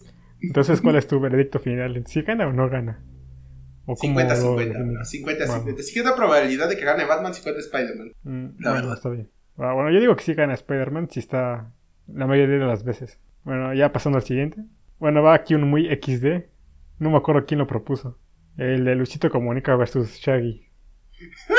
[0.46, 2.02] Entonces, ¿cuál es tu veredicto final?
[2.07, 3.02] ¿Si gana o no gana?
[3.87, 4.64] ¿O cómo 50-50, lo bro.
[4.64, 5.12] defines?
[5.12, 5.46] 50-50.
[5.64, 5.78] Bueno.
[5.83, 8.12] Sí que es la probabilidad de que gane Batman 50 Spider-Man.
[8.22, 8.94] Mm, La bueno, verdad.
[8.94, 9.30] está bien.
[9.59, 11.70] Ah, bueno, yo digo que sí gana Spider-Man si está
[12.09, 13.20] la mayoría de las veces.
[13.44, 14.62] Bueno, ya pasando al siguiente.
[14.98, 16.46] Bueno, va aquí un muy XD.
[16.98, 18.18] No me acuerdo quién lo propuso.
[18.57, 20.66] El de Luisito Comunica versus Shaggy.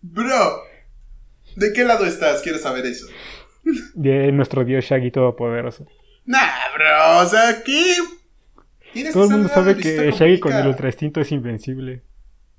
[0.00, 0.62] Bro,
[1.56, 2.42] ¿de qué lado estás?
[2.42, 3.06] Quiero saber eso.
[3.94, 5.86] De nuestro dios Shaggy Todopoderoso.
[6.28, 7.94] Nah, bro, o sea, ¿qué?
[8.92, 12.02] Tienes Todo el que mundo sabe Luisito que Shaggy con el Ultra Instinto es invencible.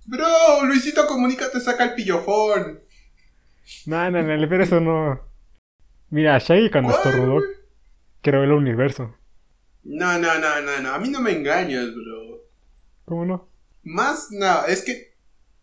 [0.05, 2.81] Bro, Luisito Comunica te saca el pillofón.
[3.85, 5.19] No, no, no, pero eso no.
[6.09, 7.41] Mira, Shaggy cuando ¿Cuál, estornudó
[8.21, 9.15] creó el universo.
[9.83, 10.89] No, no, no, no, no.
[10.93, 12.41] A mí no me engañas, bro.
[13.05, 13.47] ¿Cómo no?
[13.83, 15.13] Más, no, es que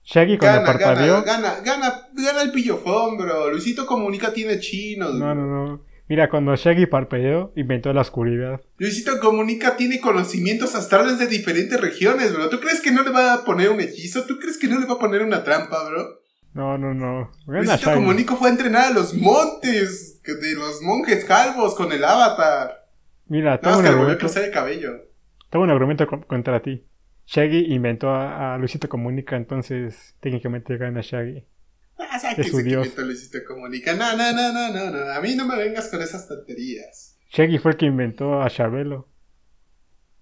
[0.04, 1.22] Shaggy cuando gana, gana, parpadeó.
[1.24, 3.50] gana, gana, gana el pillofón, bro.
[3.50, 5.34] Luisito Comunica tiene chinos, No, bro.
[5.34, 5.85] no, no.
[6.08, 8.60] Mira, cuando Shaggy parpadeó, inventó la oscuridad.
[8.78, 12.48] Luisito Comunica tiene conocimientos astrales de diferentes regiones, bro.
[12.48, 14.24] ¿Tú crees que no le va a poner un hechizo?
[14.24, 16.20] ¿Tú crees que no le va a poner una trampa, bro?
[16.54, 17.32] No, no, no.
[17.46, 17.94] Luisito Shaggy.
[17.98, 22.86] Comunica fue a entrenar a los montes de los monjes calvos con el avatar.
[23.26, 24.90] Mira, Nada tengo más un argumento, el cabello.
[25.50, 26.86] tengo un argumento con- contra ti.
[27.26, 31.44] Shaggy inventó a, a Luisito Comunica, entonces técnicamente gana Shaggy.
[32.10, 33.94] Ah, sabe Es que Luisito Comunica.
[33.94, 35.12] No, no, no, no, no, no.
[35.12, 37.16] A mí no me vengas con esas tonterías.
[37.30, 39.08] Shaggy fue el que inventó a Chabelo.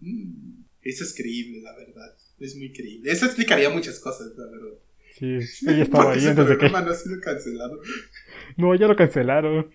[0.00, 2.14] Mm, Eso es creíble, la verdad.
[2.40, 3.10] Es muy creíble.
[3.10, 4.78] Eso explicaría muchas cosas, la verdad.
[5.14, 6.68] Sí, ella estaba ahí antes de que...
[6.68, 7.80] no ha sido cancelado.
[8.56, 9.70] No, ya lo cancelaron.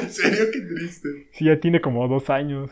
[0.00, 1.28] en serio, qué triste.
[1.32, 2.70] Sí, ya tiene como dos años.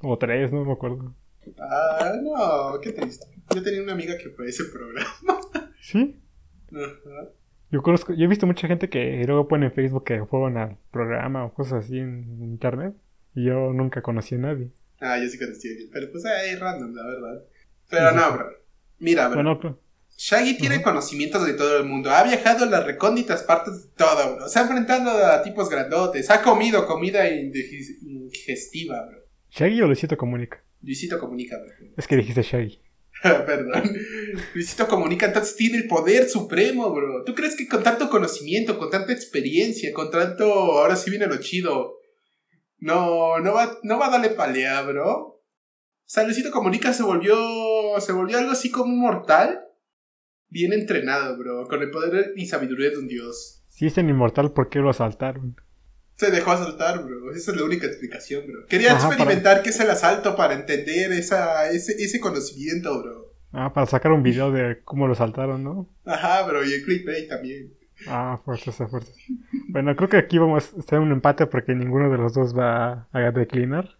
[0.00, 1.14] O tres, no me acuerdo.
[1.58, 3.26] Ah, no, qué triste.
[3.54, 5.40] Yo tenía una amiga que fue a ese programa.
[5.80, 6.16] ¿Sí?
[6.72, 7.30] Ajá.
[7.70, 10.78] Yo conozco, yo he visto mucha gente que luego pone en Facebook que fueron al
[10.90, 12.94] programa o cosas así en internet.
[13.34, 14.70] Y yo nunca conocí a nadie.
[15.00, 15.90] Ah, yo sí conocí a alguien.
[15.92, 17.44] Pero pues ahí random, la verdad.
[17.90, 18.46] Pero no, bro.
[18.98, 19.36] Mira, bro.
[19.36, 19.74] Bueno, pues,
[20.16, 22.10] Shaggy tiene conocimientos de todo el mundo.
[22.10, 24.48] Ha viajado a las recónditas partes de todo, bro.
[24.48, 26.30] Se ha enfrentado a tipos grandotes.
[26.30, 29.18] Ha comido comida indigestiva, bro.
[29.50, 30.62] Shaggy o Luisito Comunica.
[30.82, 31.72] Luisito comunica, bro.
[31.96, 32.80] Es que dijiste Shaggy.
[33.22, 33.96] Perdón.
[34.54, 37.24] Luisito comunica, entonces tiene el poder supremo, bro.
[37.24, 40.44] ¿Tú crees que con tanto conocimiento, con tanta experiencia, con tanto.
[40.44, 41.98] Ahora sí viene lo chido.
[42.78, 45.08] No, no va, no va a darle palea, bro.
[45.08, 47.36] O sea, Luisito comunica se volvió
[48.00, 49.60] se volvió algo así como un mortal.
[50.50, 53.64] Bien entrenado, bro, con el poder y sabiduría de un dios.
[53.68, 55.56] Si es tan inmortal, ¿por qué lo asaltaron?
[56.18, 57.32] Se dejó asaltar, bro.
[57.32, 58.66] Esa es la única explicación, bro.
[58.66, 63.34] Quería experimentar qué es el asalto para entender esa, ese, ese conocimiento, bro.
[63.52, 65.88] Ah, para sacar un video de cómo lo saltaron, ¿no?
[66.04, 67.72] Ajá, bro, y el clickbait también.
[68.08, 69.14] Ah, fuerzas, fuerzas.
[69.68, 72.56] Bueno, creo que aquí vamos a estar en un empate porque ninguno de los dos
[72.56, 73.96] va a declinar.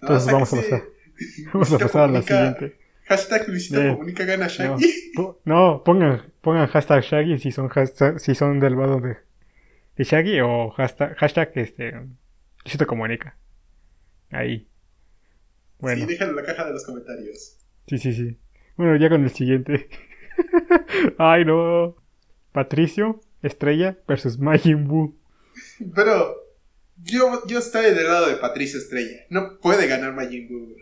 [0.00, 0.82] Entonces vamos, a pasar,
[1.52, 2.78] vamos a pasar a la siguiente.
[3.06, 5.12] Hashtag Luisito eh, Comunica gana Shaggy.
[5.44, 7.70] No, pongan, pongan hashtag Shaggy si son,
[8.18, 9.18] si son del lado de,
[9.96, 11.92] de Shaggy o hashtag, hashtag este,
[12.64, 13.36] Luisito Comunica.
[14.30, 14.68] Ahí.
[15.78, 16.00] Bueno.
[16.00, 17.58] Sí, déjalo en la caja de los comentarios.
[17.86, 18.38] Sí, sí, sí.
[18.76, 19.88] Bueno, ya con el siguiente.
[21.18, 21.96] Ay, no.
[22.52, 25.16] Patricio, Estrella versus Majin Buu.
[25.94, 26.36] Pero
[27.02, 29.26] yo, yo estoy del lado de Patricio Estrella.
[29.30, 30.76] No puede ganar Majin Buu.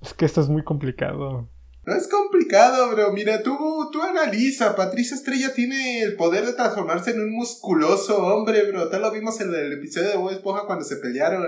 [0.00, 1.48] Es que esto es muy complicado.
[1.86, 3.12] No es complicado, bro.
[3.12, 4.74] Mira, tú, tú analiza.
[4.74, 8.88] Patricia Estrella tiene el poder de transformarse en un musculoso hombre, bro.
[8.88, 11.46] Tal lo vimos en el episodio de Bob Esponja cuando se pelearon.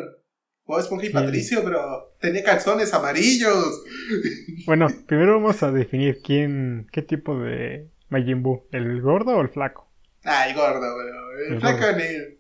[0.66, 2.16] Bob Esponja y Patricio, bro.
[2.20, 3.83] Tenía calzones amarillos.
[4.66, 8.66] Bueno, primero vamos a definir quién, qué tipo de Majin Buu.
[8.72, 9.90] ¿El gordo o el flaco?
[10.25, 11.38] Ah, el gordo, bro.
[11.49, 12.38] El, flaco en él.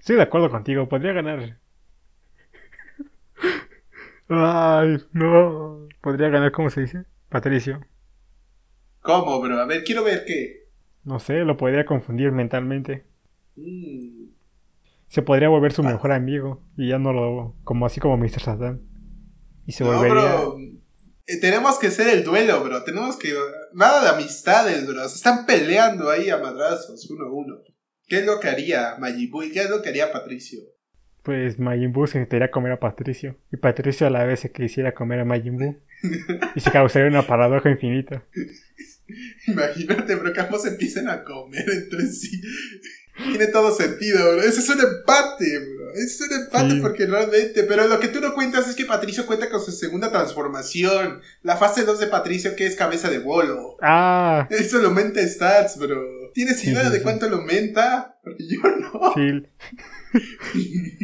[0.00, 0.88] Estoy de acuerdo contigo.
[0.88, 1.58] Podría ganar
[4.28, 5.88] Ay, no.
[6.00, 7.04] Podría ganar, ¿cómo se dice?
[7.28, 7.80] Patricio.
[9.00, 9.60] ¿Cómo, bro?
[9.60, 10.68] A ver, quiero ver qué.
[11.04, 13.06] No sé, lo podría confundir mentalmente.
[13.56, 14.28] Mm.
[15.08, 15.86] Se podría volver su ah.
[15.90, 17.56] mejor amigo y ya no lo.
[17.64, 18.40] como así como Mr.
[18.40, 18.82] Satan.
[19.66, 20.36] Y se volvería.
[20.36, 20.58] Bro.
[21.26, 22.84] Eh, tenemos que hacer el duelo, bro.
[22.84, 23.34] Tenemos que.
[23.72, 25.08] Nada de amistades, bro.
[25.08, 27.56] Se están peleando ahí a madrazos, uno a uno.
[28.06, 30.60] ¿Qué es lo que haría Majibu y qué es lo que haría Patricio?
[31.28, 33.36] Pues Majin Buu se quería comer a Patricio.
[33.52, 35.76] Y Patricio a la vez se quisiera comer a Majin Buu.
[36.54, 38.24] y se causaría una paradoja infinita.
[39.46, 42.40] Imagínate, bro, que ambos empiecen a comer entre sí.
[43.28, 44.40] Tiene todo sentido, bro.
[44.40, 45.92] Ese es un empate, bro.
[45.92, 47.64] Ese es un empate porque realmente.
[47.64, 51.20] Pero lo que tú no cuentas es que Patricio cuenta con su segunda transformación.
[51.42, 53.76] La fase 2 de Patricio, que es cabeza de bolo.
[53.82, 54.48] Ah.
[54.48, 56.32] Eso lo aumenta stats, bro.
[56.32, 58.18] ¿Tienes idea de cuánto lo aumenta?
[58.24, 59.12] Porque yo no.
[59.14, 59.42] Sí.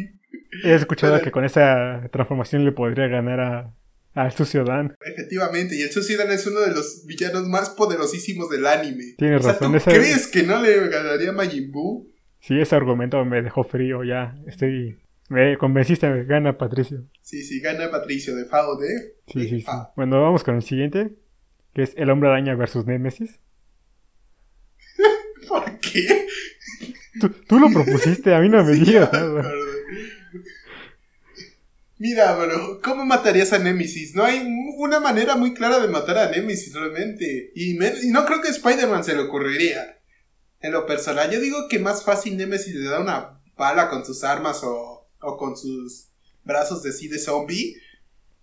[0.63, 3.73] He escuchado que con esa transformación le podría ganar a,
[4.15, 4.95] al Suciodan.
[5.05, 9.15] Efectivamente, y el Suciodan es uno de los villanos más poderosísimos del anime.
[9.17, 9.73] Tienes razón.
[9.73, 12.11] ¿tú crees que no le ganaría a Majin Buu?
[12.39, 14.35] Sí, ese argumento me dejó frío ya.
[14.47, 14.97] Estoy...
[15.27, 17.03] Me convenciste, gana Patricio.
[17.21, 19.15] Sí, sí, gana Patricio de Fao de...
[19.27, 19.71] Sí, sí, sí.
[19.95, 21.15] Bueno, vamos con el siguiente,
[21.73, 23.39] que es El Hombre Araña versus Nemesis.
[25.47, 26.27] ¿Por qué?
[27.47, 29.09] Tú, lo propusiste, a mí no me digas
[31.97, 34.15] Mira, bro, ¿cómo matarías a Nemesis?
[34.15, 34.45] No hay
[34.77, 37.51] una manera muy clara de matar a Nemesis realmente.
[37.55, 37.77] Y,
[38.11, 39.99] no creo que Spider-Man se le ocurriría.
[40.59, 44.23] En lo personal, yo digo que más fácil Nemesis le da una bala con sus
[44.25, 46.09] armas o, con sus
[46.43, 47.75] brazos de sí de zombie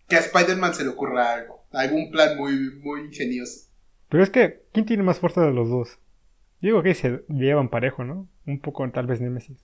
[0.09, 1.67] que a Spider-Man se le ocurra algo.
[1.73, 3.69] Algún plan muy, muy ingenioso.
[4.09, 5.99] Pero es que, ¿quién tiene más fuerza de los dos?
[6.63, 8.29] Digo que se llevan parejo, ¿no?
[8.47, 9.59] Un poco tal vez Nemesis.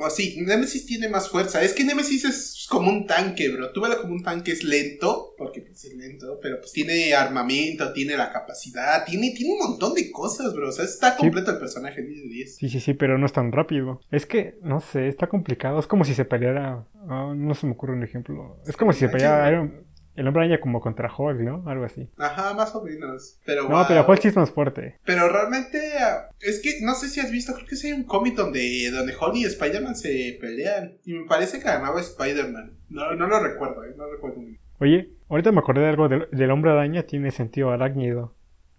[0.00, 1.62] O sí, Nemesis tiene más fuerza.
[1.62, 3.70] Es que Nemesis es como un tanque, bro.
[3.72, 8.16] Tú como un tanque, es lento, porque pues, es lento, pero pues tiene armamento, tiene
[8.16, 10.68] la capacidad, tiene, tiene un montón de cosas, bro.
[10.68, 12.56] O sea, está completo el personaje 10 de 10.
[12.56, 14.00] Sí, sí, sí, pero no es tan rápido.
[14.10, 15.78] Es que, no sé, está complicado.
[15.78, 16.86] Es como si se peleara.
[17.08, 18.58] Ah, no se me ocurre un ejemplo.
[18.66, 19.70] Es como si se peleara
[20.14, 21.64] el hombre araña como contra Hulk, ¿no?
[21.68, 22.08] Algo así.
[22.18, 23.38] Ajá, más o menos.
[23.44, 24.98] Pero, no, pero Hulk sí es más fuerte.
[25.04, 28.34] Pero realmente, ah, es que no sé si has visto, creo que hay un cómic
[28.34, 30.98] donde, donde Hulk y Spider-Man se pelean.
[31.04, 32.72] Y me parece que ganaba Spider-Man.
[32.88, 33.94] No, no lo recuerdo, ¿eh?
[33.96, 38.34] no recuerdo muy Oye, ahorita me acordé de algo del, hombre araña, tiene sentido arácnido.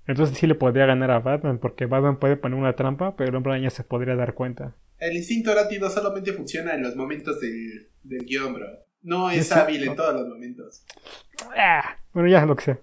[0.07, 3.35] Entonces sí le podría ganar a Batman, porque Batman puede poner una trampa, pero el
[3.35, 4.75] hombre araña se podría dar cuenta.
[4.97, 8.65] El instinto arácnido solamente funciona en los momentos del, del guion, bro.
[9.03, 10.83] No es hábil en todos los momentos.
[11.57, 12.79] Ah, bueno, ya lo que sé.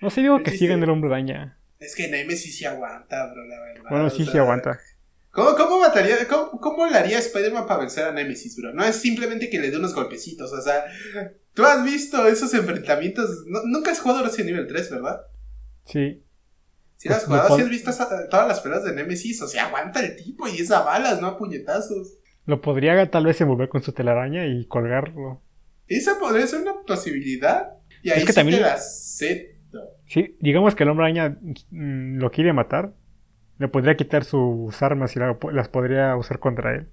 [0.00, 1.58] No sé, digo que sigan el hombre araña.
[1.78, 3.90] Es que Nemesis sí aguanta, bro, la verdad.
[3.90, 4.78] Bueno, sí, sí aguanta.
[5.30, 8.72] ¿Cómo, cómo mataría, cómo, cómo le haría Spider-Man para vencer a Nemesis, bro?
[8.74, 10.84] No es simplemente que le dé unos golpecitos, o sea,
[11.54, 13.44] tú has visto esos enfrentamientos.
[13.46, 15.20] nunca has jugado Resident Evil 3, ¿verdad?
[15.86, 16.22] Sí.
[16.96, 17.90] Si has pues, jugado, si has visto
[18.28, 21.28] todas las peleas de Nemesis, o sea, aguanta el tipo y es a balas, no
[21.28, 22.18] a puñetazos.
[22.46, 25.42] Lo podría tal vez envolver con su telaraña y colgarlo.
[25.86, 27.74] Esa podría ser una posibilidad.
[28.02, 28.60] Y ahí es que también...
[28.60, 29.80] la acepto.
[30.06, 31.38] Sí, digamos que el hombre araña
[31.70, 32.94] mm, lo quiere matar.
[33.58, 35.20] Le podría quitar sus armas y
[35.52, 36.88] las podría usar contra él.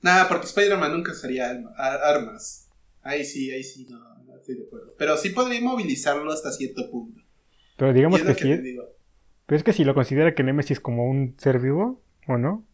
[0.00, 2.70] Nada, porque Spider-Man nunca usaría armas.
[3.02, 4.34] Ahí sí, ahí sí, no.
[4.34, 4.92] estoy de acuerdo.
[4.98, 7.22] Pero sí podría movilizarlo hasta cierto punto.
[7.76, 8.42] Pero digamos que sí.
[8.42, 8.84] te digo.
[9.46, 12.66] Pero es que si lo considera que Nemesis como un ser vivo, ¿o no?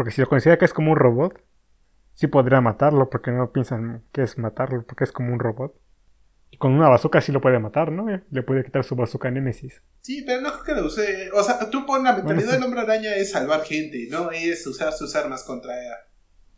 [0.00, 1.44] Porque si lo considera que es como un robot,
[2.14, 5.78] sí podría matarlo, porque no piensan que es matarlo, porque es como un robot.
[6.50, 8.06] Y con una bazooka sí lo puede matar, ¿no?
[8.30, 9.82] Le puede quitar su bazooka a Nemesis.
[10.00, 11.30] Sí, pero no creo que lo use.
[11.34, 12.52] O sea, tú pon la mentalidad sí.
[12.54, 15.74] del hombre araña es salvar gente, no es usar sus armas contra,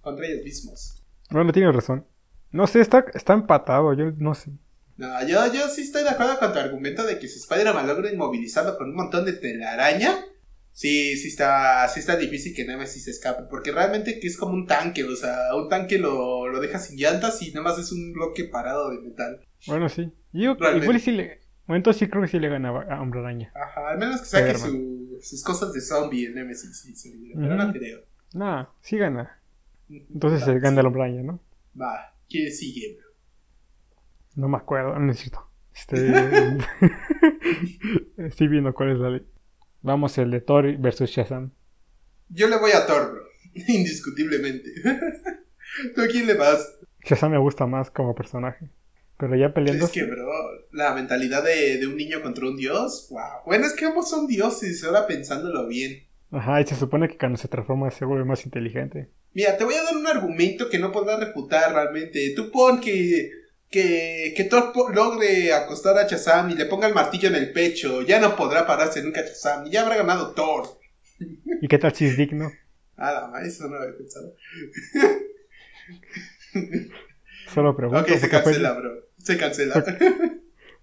[0.00, 1.02] contra ellos mismos.
[1.28, 2.06] Bueno, tiene razón.
[2.52, 4.52] No sé, está, está empatado, yo no sé.
[4.98, 8.08] No, yo, yo sí estoy de acuerdo con tu argumento de que si Spider-Man logra
[8.08, 10.26] inmovilizarlo con un montón de telaraña,
[10.72, 14.66] sí, sí está, sí está difícil que Nemesis escape, porque realmente que es como un
[14.66, 18.12] tanque, o sea, un tanque lo, lo deja sin llantas y nada más es un
[18.12, 19.40] bloque parado de metal.
[19.66, 20.10] Bueno, sí.
[20.32, 21.40] Yo igual sí le...
[21.66, 23.52] Bueno, entonces sí creo que sí le gana a Hombre Araña.
[23.54, 27.40] Ajá, al menos que saque su- sus cosas de zombie en Nemesis, sí, se libera,
[27.40, 28.00] pero no creo.
[28.34, 29.40] No, sí gana.
[29.88, 31.40] Entonces se gana el Hombre Araña, ¿no?
[31.80, 33.06] Va, ¿quién sigue, bro?
[34.34, 35.46] No me acuerdo, no necesito.
[35.72, 36.12] Este...
[38.16, 39.26] Estoy viendo cuál es la ley.
[39.82, 41.52] Vamos, el de Thor versus Shazam.
[42.28, 43.22] Yo le voy a Thor, bro.
[43.68, 44.70] Indiscutiblemente.
[45.94, 46.78] ¿Tú a quién le vas?
[47.04, 48.70] Shazam me gusta más como personaje.
[49.18, 49.86] Pero ya peleando...
[49.86, 50.30] Es que, bro,
[50.72, 53.44] la mentalidad de, de un niño contra un dios, wow.
[53.44, 56.04] Bueno, es que ambos son dioses, ahora pensándolo bien.
[56.30, 59.10] Ajá, y se supone que cuando se transforma se vuelve más inteligente.
[59.34, 62.32] Mira, te voy a dar un argumento que no podrás refutar realmente.
[62.34, 63.30] Tú pon que,
[63.72, 68.02] que, que Thor logre acostar a Shazam y le ponga el martillo en el pecho.
[68.02, 70.78] Ya no podrá pararse nunca Shazam y ya habrá ganado Thor.
[71.60, 72.52] ¿Y qué tal si es digno?
[72.96, 74.34] Ah, no, eso no lo había pensado.
[77.52, 78.02] Solo pregunto.
[78.02, 78.92] Ok, se fue- cancela, bro.
[79.18, 79.84] Se cancela.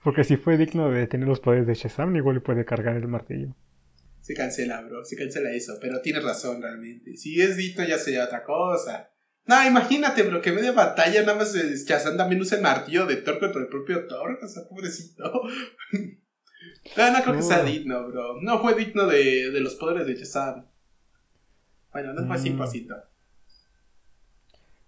[0.03, 3.07] porque si fue digno de tener los poderes de Shazam, igual le puede cargar el
[3.07, 3.55] martillo.
[4.21, 5.03] Se cancela, bro.
[5.05, 5.77] Se cancela eso.
[5.81, 7.17] Pero tienes razón, realmente.
[7.17, 9.11] Si es dito, ya sería otra cosa.
[9.45, 13.15] No, imagínate, bro, que en media batalla nada más Shazam también usa el martillo de
[13.17, 14.37] Thor contra el propio Thor.
[14.43, 15.23] O sea, pobrecito.
[16.97, 17.63] no, no creo que sea No.
[17.65, 18.41] digno, bro.
[18.41, 20.65] No fue digno de, de los poderes de Shazam.
[21.91, 22.59] Bueno, no fue Mm.
[22.59, 23.03] 100%.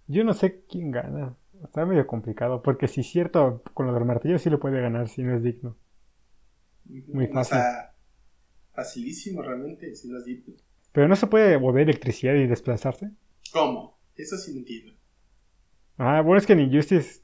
[0.07, 1.35] Yo no sé quién gana.
[1.63, 2.61] Está medio complicado.
[2.61, 5.43] Porque si es cierto, con lo del martillo sí le puede ganar si no es
[5.43, 5.77] digno.
[7.07, 7.57] Muy O fácil.
[7.57, 7.95] sea,
[8.73, 10.53] facilísimo realmente, si no es digno.
[10.91, 13.11] Pero no se puede volver electricidad y desplazarse.
[13.53, 13.99] ¿Cómo?
[14.15, 14.93] Eso sí no entiendo.
[15.97, 17.21] Ah, bueno, es que en Injustice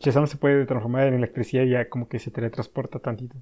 [0.00, 3.36] Shazam se puede transformar en electricidad y ya como que se teletransporta tantito.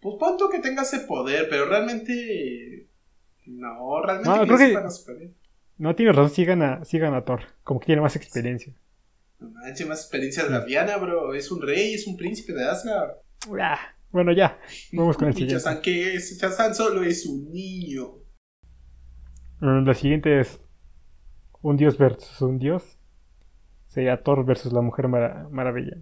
[0.00, 2.88] Pues pon tú que tenga ese poder, pero realmente.
[3.46, 4.78] No, realmente No, creo que-
[5.78, 7.40] no tiene razón, sí gana, sí gana Thor.
[7.64, 8.74] Como que tiene más experiencia.
[9.40, 11.34] No manches, más experiencia de la Diana, bro.
[11.34, 13.14] Es un rey, es un príncipe de Asgard.
[13.60, 13.78] Ah,
[14.12, 14.60] bueno, ya.
[14.92, 15.54] Vamos con el siguiente.
[15.54, 16.38] Shazam, ¿qué es?
[16.40, 18.14] Shazam solo es un niño.
[19.60, 20.60] Mm, La siguiente es
[21.62, 22.98] un dios versus un dios.
[23.86, 25.96] Sería Thor versus la Mujer Mara- Maravilla.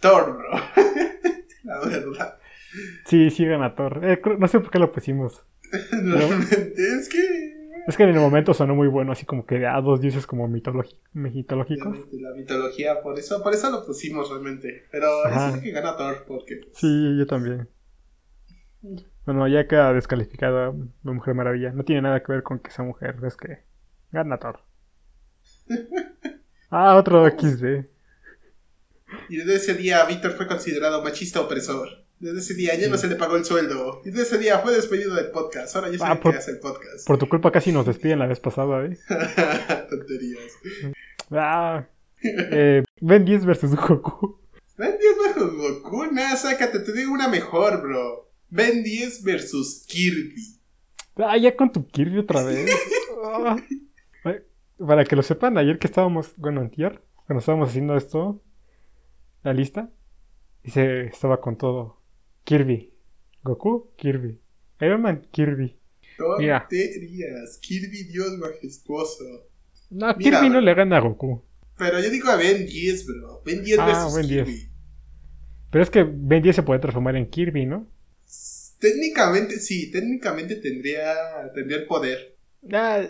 [0.00, 0.50] Thor, bro.
[1.64, 2.38] la verdad.
[3.06, 4.00] Sí, sí gana Thor.
[4.04, 5.44] Eh, no sé por qué lo pusimos.
[5.92, 7.60] Realmente es que.
[7.86, 10.46] Es que en el momento sonó muy bueno, así como que a dos dioses como
[10.48, 11.00] mitológicos.
[12.12, 14.84] La mitología, por eso, por eso lo pusimos realmente.
[14.92, 15.56] Pero Ajá.
[15.56, 16.60] es que gana Thor, porque.
[16.74, 17.68] Sí, yo también.
[19.26, 21.72] Bueno, ya queda descalificada la Mujer Maravilla.
[21.72, 23.58] No tiene nada que ver con que sea mujer, es que
[24.12, 24.60] gana Thor.
[26.72, 27.84] Ah, otro XD.
[29.28, 31.88] Y desde ese día Víctor fue considerado machista opresor.
[32.20, 34.02] Desde ese día ya no se le pagó el sueldo.
[34.04, 35.74] Y desde ese día fue despedido del podcast.
[35.74, 37.06] Ahora ya Ah, sabe por- que hace el podcast.
[37.08, 38.96] Por tu culpa casi nos despiden la vez pasada, ¿eh?
[39.90, 40.52] Tonterías.
[41.32, 41.84] Ah,
[42.22, 44.38] eh, Ben 10 versus Goku.
[44.76, 48.30] Ben 10 versus Goku, nah, sácate, te digo una mejor, bro.
[48.48, 50.56] Ben 10 versus Kirby.
[51.16, 52.70] Ah, ya con tu Kirby otra vez.
[54.86, 58.42] Para que lo sepan, ayer que estábamos, bueno, antier, cuando estábamos haciendo esto,
[59.42, 59.90] la lista,
[60.62, 62.00] dice, estaba con todo.
[62.44, 62.92] Kirby.
[63.42, 64.40] Goku, Kirby.
[64.80, 65.78] Iron Man, Kirby.
[66.38, 66.60] Mira.
[66.60, 67.58] Tonterías.
[67.60, 69.24] Kirby, Dios majestuoso.
[69.90, 71.42] No, Mira, Kirby no le gana a Goku.
[71.76, 73.42] Pero yo digo a Ben 10, bro.
[73.44, 74.44] Ben 10 Ah, versus Ben 10.
[74.46, 74.70] Kirby.
[75.70, 77.86] Pero es que Ben 10 se puede transformar en Kirby, ¿no?
[78.78, 81.14] Técnicamente, sí, técnicamente tendría,
[81.54, 82.36] tendría el poder.
[82.72, 83.02] Ah,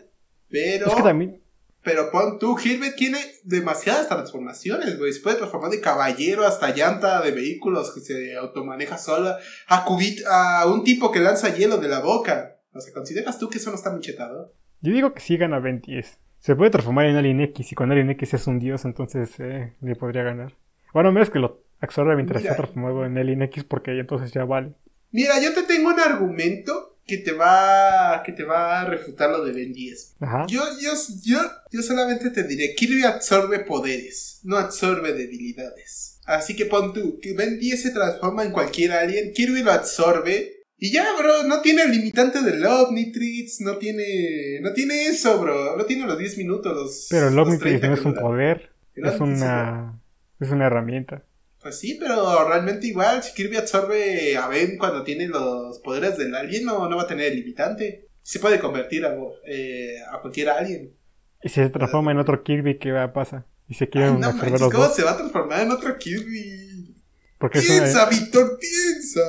[0.49, 0.87] Pero.
[0.89, 1.41] es que también.
[1.83, 5.13] Pero pon tú, Kirby tiene demasiadas transformaciones, güey.
[5.13, 9.39] Se puede transformar de caballero hasta llanta de vehículos que se automaneja sola.
[9.67, 12.59] A, cubit a un tipo que lanza hielo de la boca.
[12.75, 14.53] O sea, ¿consideras tú que eso no está muy chetado?
[14.83, 16.19] Yo digo que sí gana Ben 10.
[16.39, 19.75] Se puede transformar en Alien X y con Alien X es un dios, entonces eh,
[19.81, 20.57] le podría ganar.
[20.93, 22.53] Bueno, menos que lo absorbe mientras Mira.
[22.53, 24.75] está transformado en Alien X porque entonces ya vale.
[25.13, 29.45] Mira, yo te tengo un argumento que te va que te va a refutar lo
[29.45, 30.15] de Ben 10.
[30.21, 30.47] Ajá.
[30.47, 30.93] Yo, yo,
[31.25, 31.41] yo,
[31.73, 36.21] yo solamente te diré, Kirby absorbe poderes, no absorbe debilidades.
[36.25, 40.63] Así que pon tú, que Ben 10 se transforma en cualquier alien, Kirby lo absorbe.
[40.79, 45.77] Y ya, bro, no tiene el limitante del Omnitrix, no tiene, no tiene eso, bro,
[45.77, 49.21] no tiene los 10 minutos, los Pero el Omnitrix 30 no es un poder, es
[49.21, 50.01] una,
[50.39, 51.25] es una herramienta.
[51.63, 56.35] Pues sí, pero realmente igual, si Kirby absorbe a Ben cuando tiene los poderes del
[56.35, 58.07] alien, no, no va a tener el limitante.
[58.23, 59.15] Se puede convertir a,
[59.47, 60.95] eh, a cualquier alien.
[61.43, 63.45] Y si se transforma en otro Kirby, ¿qué va a pasar?
[63.69, 64.97] Y se Ay, quieren no absorber manches, los ¿cómo dos.
[64.97, 66.95] se va a transformar en otro Kirby?
[67.39, 69.21] Porque es una- Piensa, Víctor, piensa.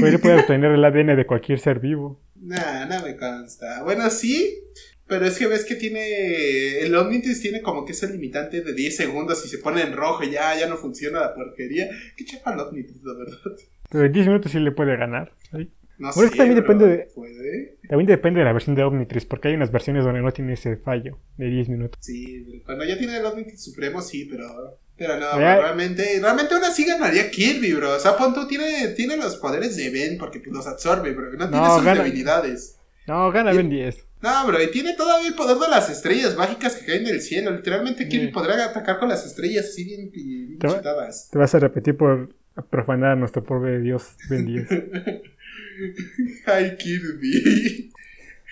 [0.00, 2.20] pues él puede obtener el ADN de cualquier ser vivo.
[2.36, 3.82] Nah, no me consta.
[3.82, 4.62] Bueno, sí,
[5.08, 6.78] pero es que ves que tiene.
[6.80, 10.24] El Omnitrix tiene como que ese limitante de 10 segundos y se pone en rojo
[10.24, 11.88] y ya, ya no funciona la porquería.
[12.16, 13.38] Qué chafa el Omnitrix, la verdad.
[13.90, 15.32] Pero en 10 minutos sí le puede ganar.
[15.50, 15.70] ¿sí?
[15.98, 16.30] No Bueno, es sé.
[16.30, 17.78] que también depende de- ¿Puede?
[17.88, 20.76] También depende de la versión de Omnitrix, porque hay unas versiones donde no tiene ese
[20.76, 21.98] fallo de 10 minutos.
[22.00, 24.78] Sí, cuando ya tiene el Omnitrix Supremo, sí, pero.
[24.96, 26.18] Pero no, realmente.
[26.20, 27.94] Realmente aún así ganaría Kirby, bro.
[27.94, 31.30] O sea, pon tú tiene, tiene los poderes de Ben porque los absorbe, bro.
[31.34, 32.76] No tiene sus gana- debilidades.
[33.06, 34.04] No, gana Ben 10.
[34.20, 37.52] No, bro, y tiene todavía el poder de las estrellas mágicas que caen del cielo.
[37.52, 38.32] Literalmente Kirby Sí.
[38.32, 41.28] podría atacar con las estrellas así bien, bien Te va- chutadas.
[41.30, 42.34] Te vas a repetir por
[42.70, 44.68] profanar a nuestro pobre Dios Ben 10.
[46.46, 47.92] Ay, Kirby.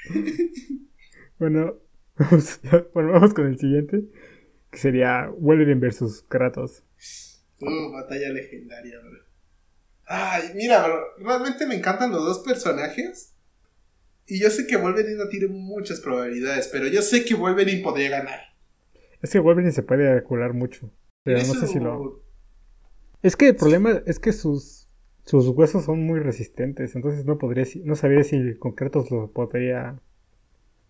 [1.38, 1.76] bueno,
[2.16, 2.60] vamos,
[2.94, 4.04] bueno, vamos con el siguiente,
[4.70, 6.82] que sería Wolverine versus Kratos.
[7.60, 9.18] Uh, batalla legendaria, bro.
[10.08, 13.32] Ay, mira, bro, realmente me encantan los dos personajes.
[14.26, 18.10] Y yo sé que Wolverine no tiene muchas probabilidades, pero yo sé que Wolverine podría
[18.10, 18.40] ganar.
[19.22, 20.90] Es que Wolverine se puede curar mucho,
[21.22, 22.22] pero no sé si lo...
[23.22, 24.88] Es que el problema es que sus,
[25.24, 30.00] sus huesos son muy resistentes, entonces no podría, no sabría si con Kratos lo podría...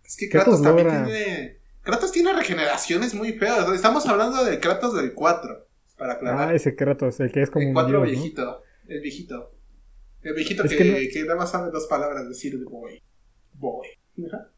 [0.04, 1.58] Es que Kratos Kratos, también logra- tiene.
[1.82, 3.68] Kratos tiene regeneraciones muy feas.
[3.72, 5.66] Estamos hablando del Kratos del 4.
[5.96, 6.48] Para aclarar.
[6.50, 8.10] Ah, ese Kratos, el que es como el un 4 dios, ¿no?
[8.10, 8.62] viejito.
[8.86, 9.50] El viejito.
[10.22, 13.00] El viejito Es que, que nada más sabe dos palabras decir de boy.
[13.60, 14.50] Ajá.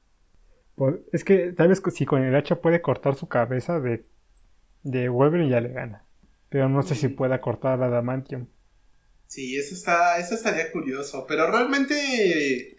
[0.74, 4.04] Pues, Es que tal vez si con el hacha puede cortar su cabeza de,
[4.82, 6.04] de Wolverine ya le gana.
[6.48, 8.48] Pero no sé si pueda cortar la Adamantium.
[9.26, 10.18] Sí, eso está.
[10.18, 11.26] Eso estaría curioso.
[11.28, 12.76] Pero realmente.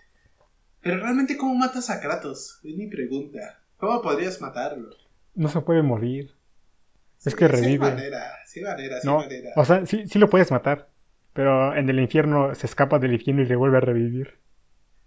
[0.81, 2.59] Pero realmente, ¿cómo matas a Kratos?
[2.63, 3.61] Es mi pregunta.
[3.77, 4.89] ¿Cómo podrías matarlo?
[5.35, 6.35] No se puede morir.
[7.25, 7.79] Es que Sí revive.
[7.79, 9.51] manera, sí hay manera, sí No, manera.
[9.55, 10.89] o sea, sí, sí lo puedes matar.
[11.33, 14.39] Pero en el infierno se escapa del infierno y le vuelve a revivir.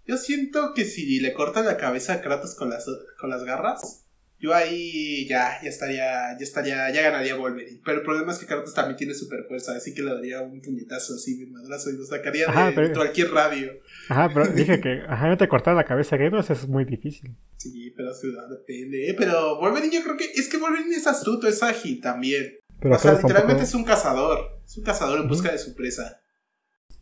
[0.05, 2.85] Yo siento que si le cortan la cabeza a Kratos con las,
[3.19, 4.05] con las garras,
[4.39, 7.79] yo ahí ya, ya estaría, ya estaría, ya ganaría Wolverine.
[7.85, 10.61] Pero el problema es que Kratos también tiene super fuerza, así que le daría un
[10.61, 13.71] puñetazo así, un madrazo, y lo sacaría Ajá, de pero- cualquier radio.
[14.09, 17.37] Ajá, pero dije que ajá, no te cortar la cabeza a Kratos es muy difícil.
[17.55, 19.15] Sí, pero ciudad depende, ¿eh?
[19.17, 22.57] Pero Wolverine yo creo que, es que Wolverine es astuto, es ágil también.
[22.81, 25.73] Pero o sea, literalmente tampoco, es un cazador, es un cazador en busca de su
[25.73, 26.19] presa.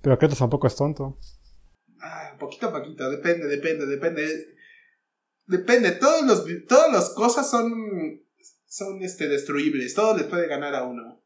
[0.04, 1.18] pero Kratos tampoco es tonto.
[2.42, 4.22] Poquito a poquito, depende, depende, depende.
[5.48, 7.72] Depende, todos los, todas las cosas son,
[8.68, 11.18] son este, destruibles, todo les puede ganar a uno.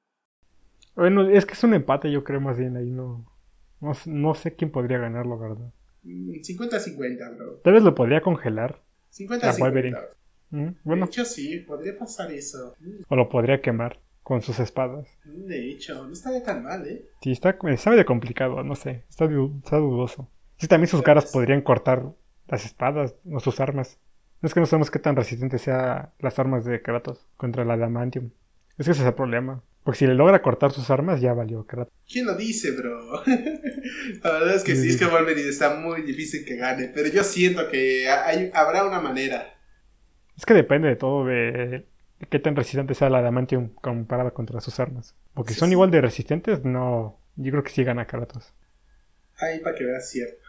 [0.95, 2.89] Bueno, es que es un empate, yo creo más bien ahí.
[2.89, 3.26] No,
[3.82, 5.72] no, sé- no sé quién podría ganarlo, ¿verdad?
[6.03, 7.59] Mm, 50-50, bro.
[7.63, 8.82] Tal vez lo podría congelar.
[9.11, 9.59] 50-50.
[9.59, 9.97] Wolverine.
[10.51, 10.63] ¿Mm?
[10.68, 12.74] De Bueno, hecho, sí, podría pasar eso.
[13.07, 15.07] o lo podría quemar con sus espadas.
[15.26, 17.05] Mm, De hecho, no estaría tan mal, ¿eh?
[17.22, 19.03] Sí, está, está medio complicado, no sé.
[19.09, 20.32] Está dudoso.
[20.57, 22.03] Sí, también sus caras podrían cortar
[22.47, 23.97] las espadas o sus armas.
[24.41, 28.29] Es que no sabemos qué tan resistentes sean las armas de Kratos contra la Adamantium.
[28.77, 29.63] Es que ese es el problema.
[29.83, 31.93] Porque si le logra cortar sus armas, ya valió Kratos.
[32.11, 33.23] ¿Quién lo dice, bro?
[34.23, 34.89] La verdad es que sí, Sí.
[34.91, 38.99] es que Wolverine está muy difícil que gane, pero yo siento que hay, habrá una
[38.99, 39.53] manera.
[40.37, 41.85] Es que depende de todo de
[42.29, 45.15] qué tan resistente sea la Adamantium comparada contra sus armas.
[45.33, 47.19] Porque si son igual de resistentes, no.
[47.35, 48.53] Yo creo que sí gana Kratos.
[49.37, 50.44] Ahí para que veas cierto.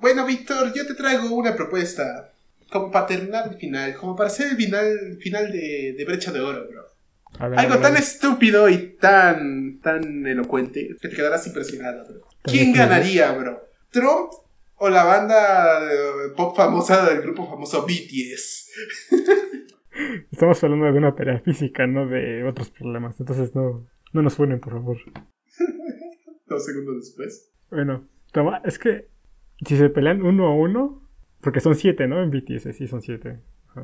[0.00, 2.32] Bueno, Víctor, yo te traigo una propuesta.
[2.70, 6.40] Como para terminar el final, como para hacer el final, final de, de Brecha de
[6.40, 7.48] Oro, bro.
[7.48, 12.20] Ver, Algo tan estúpido y tan, tan elocuente que te quedarás impresionado, bro.
[12.42, 13.68] ¿Quién ganaría, bro?
[13.90, 14.30] ¿Trump
[14.76, 18.70] o la banda de pop famosa del grupo famoso BTS?
[20.30, 23.18] Estamos hablando de una pelea física, no de otros problemas.
[23.18, 24.96] Entonces no, no nos funen, por favor.
[26.46, 27.50] Dos segundos después.
[27.70, 29.08] Bueno, toma, es que
[29.66, 31.02] si se pelean uno a uno,
[31.40, 32.22] porque son siete, ¿no?
[32.22, 33.40] En BTS, sí, son siete.
[33.68, 33.82] Ajá.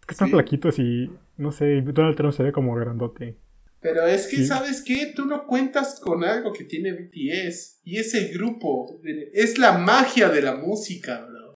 [0.00, 0.32] Es que están Sí.
[0.34, 3.36] flaquitos y, no sé, Donald Trump se ve como grandote.
[3.80, 4.46] Pero es que, Sí.
[4.46, 5.12] ¿sabes qué?
[5.14, 7.80] Tú no cuentas con algo que tiene BTS.
[7.84, 9.00] Y ese grupo
[9.32, 11.54] es la magia de la música, bro.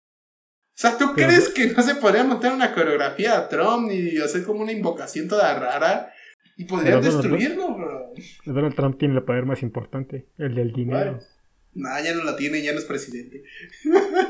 [0.74, 4.60] sea, ¿tú crees que no se podría montar una coreografía a Trump y hacer como
[4.62, 6.12] una invocación toda rara?
[6.56, 8.12] Y podrían destruirlo, bro.
[8.46, 11.18] Donald Trump tiene el poder más importante, el del dinero.
[11.74, 13.44] Nah, ya no lo tiene, ya no es presidente.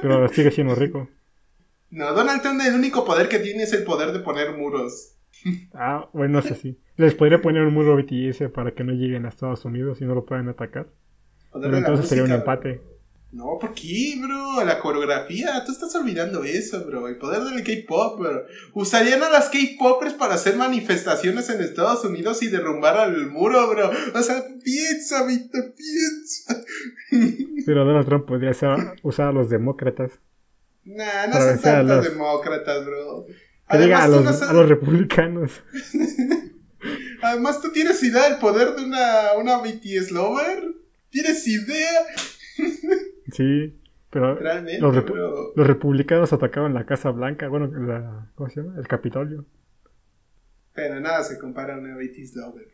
[0.01, 1.09] Pero sigue siendo rico.
[1.91, 5.15] No, Donald Trump el único poder que tiene es el poder de poner muros.
[5.73, 6.79] Ah, bueno, eso sí.
[6.97, 10.15] Les podría poner un muro BTS para que no lleguen a Estados Unidos y no
[10.15, 10.89] lo puedan atacar.
[11.53, 12.81] Pero entonces sería un empate.
[13.31, 14.65] No, ¿por qué, bro?
[14.65, 17.09] La coreografía, tú estás olvidando eso, bro.
[17.09, 18.47] El poder del K-pop, bro.
[18.73, 23.91] Usarían a las K-popers para hacer manifestaciones en Estados Unidos y derrumbar al muro, bro.
[24.15, 26.65] O sea, piensa, Víctor, piensa.
[27.67, 28.53] Pero Donald Trump podría
[29.03, 30.13] usar a los demócratas.
[30.85, 33.27] Nah, no son tantos demócratas, bro.
[33.71, 35.53] Que diga a los, a los republicanos.
[37.23, 40.65] Además, ¿tú tienes idea del poder de una, una BTS lover?
[41.11, 42.07] ¿Tienes idea?
[43.33, 43.79] Sí,
[44.11, 44.39] pero
[44.81, 48.79] los, republicanos atacaban la Casa Blanca, bueno, la, ¿cómo se llama?
[48.79, 49.45] El Capitolio.
[50.73, 52.69] Pero nada se compara a una BTS Lover,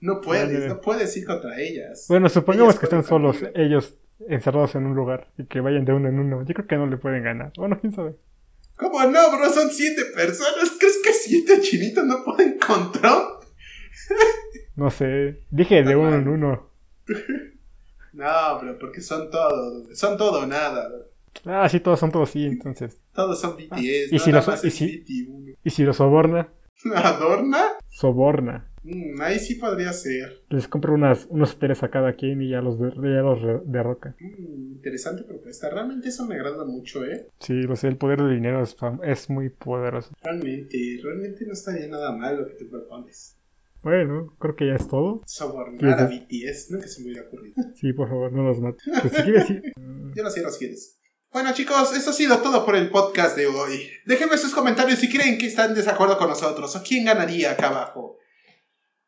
[0.00, 2.06] No puedes, no puedes ir contra ellas.
[2.08, 6.08] Bueno, supongamos que están solos ellos encerrados en un lugar y que vayan de uno
[6.08, 6.44] en uno.
[6.44, 7.52] Yo creo que no le pueden ganar.
[7.56, 8.16] Bueno, quién sabe.
[8.76, 9.50] ¿Cómo no, bro?
[9.50, 10.76] Son siete personas.
[10.78, 13.16] ¿Crees que siete chinitos no pueden contra?
[14.76, 15.40] no sé.
[15.50, 16.70] Dije de uno en uno.
[18.18, 20.90] No, pero porque son todos, son todo o nada.
[21.44, 23.00] Ah, sí, todos son todos sí, entonces.
[23.14, 24.10] Todos son BTS.
[24.10, 26.48] ¿Y, no si y, si, ¿Y si lo soborna?
[26.96, 27.76] ¿Adorna?
[27.88, 28.68] Soborna.
[28.82, 30.42] Mm, ahí sí podría ser.
[30.48, 34.16] Les compro unas, unos hoteles a cada quien y ya los, de, ya los derroca.
[34.18, 35.70] Mm, interesante propuesta.
[35.70, 37.28] Realmente eso me agrada mucho, ¿eh?
[37.38, 40.12] Sí, pues el poder del dinero es, es muy poderoso.
[40.24, 43.37] Realmente, realmente no estaría nada mal lo que te propones.
[43.82, 45.22] Bueno, creo que ya es todo.
[45.26, 47.54] Sobornar a BTS, nunca se me hubiera ocurrido.
[47.74, 48.82] Sí, por favor, no los mates.
[49.00, 49.32] Pues sí.
[50.14, 50.98] Yo no sé los quieres.
[51.30, 53.86] Bueno chicos, eso ha sido todo por el podcast de hoy.
[54.06, 57.68] Déjenme sus comentarios si creen que están en desacuerdo con nosotros o quién ganaría acá
[57.68, 58.16] abajo.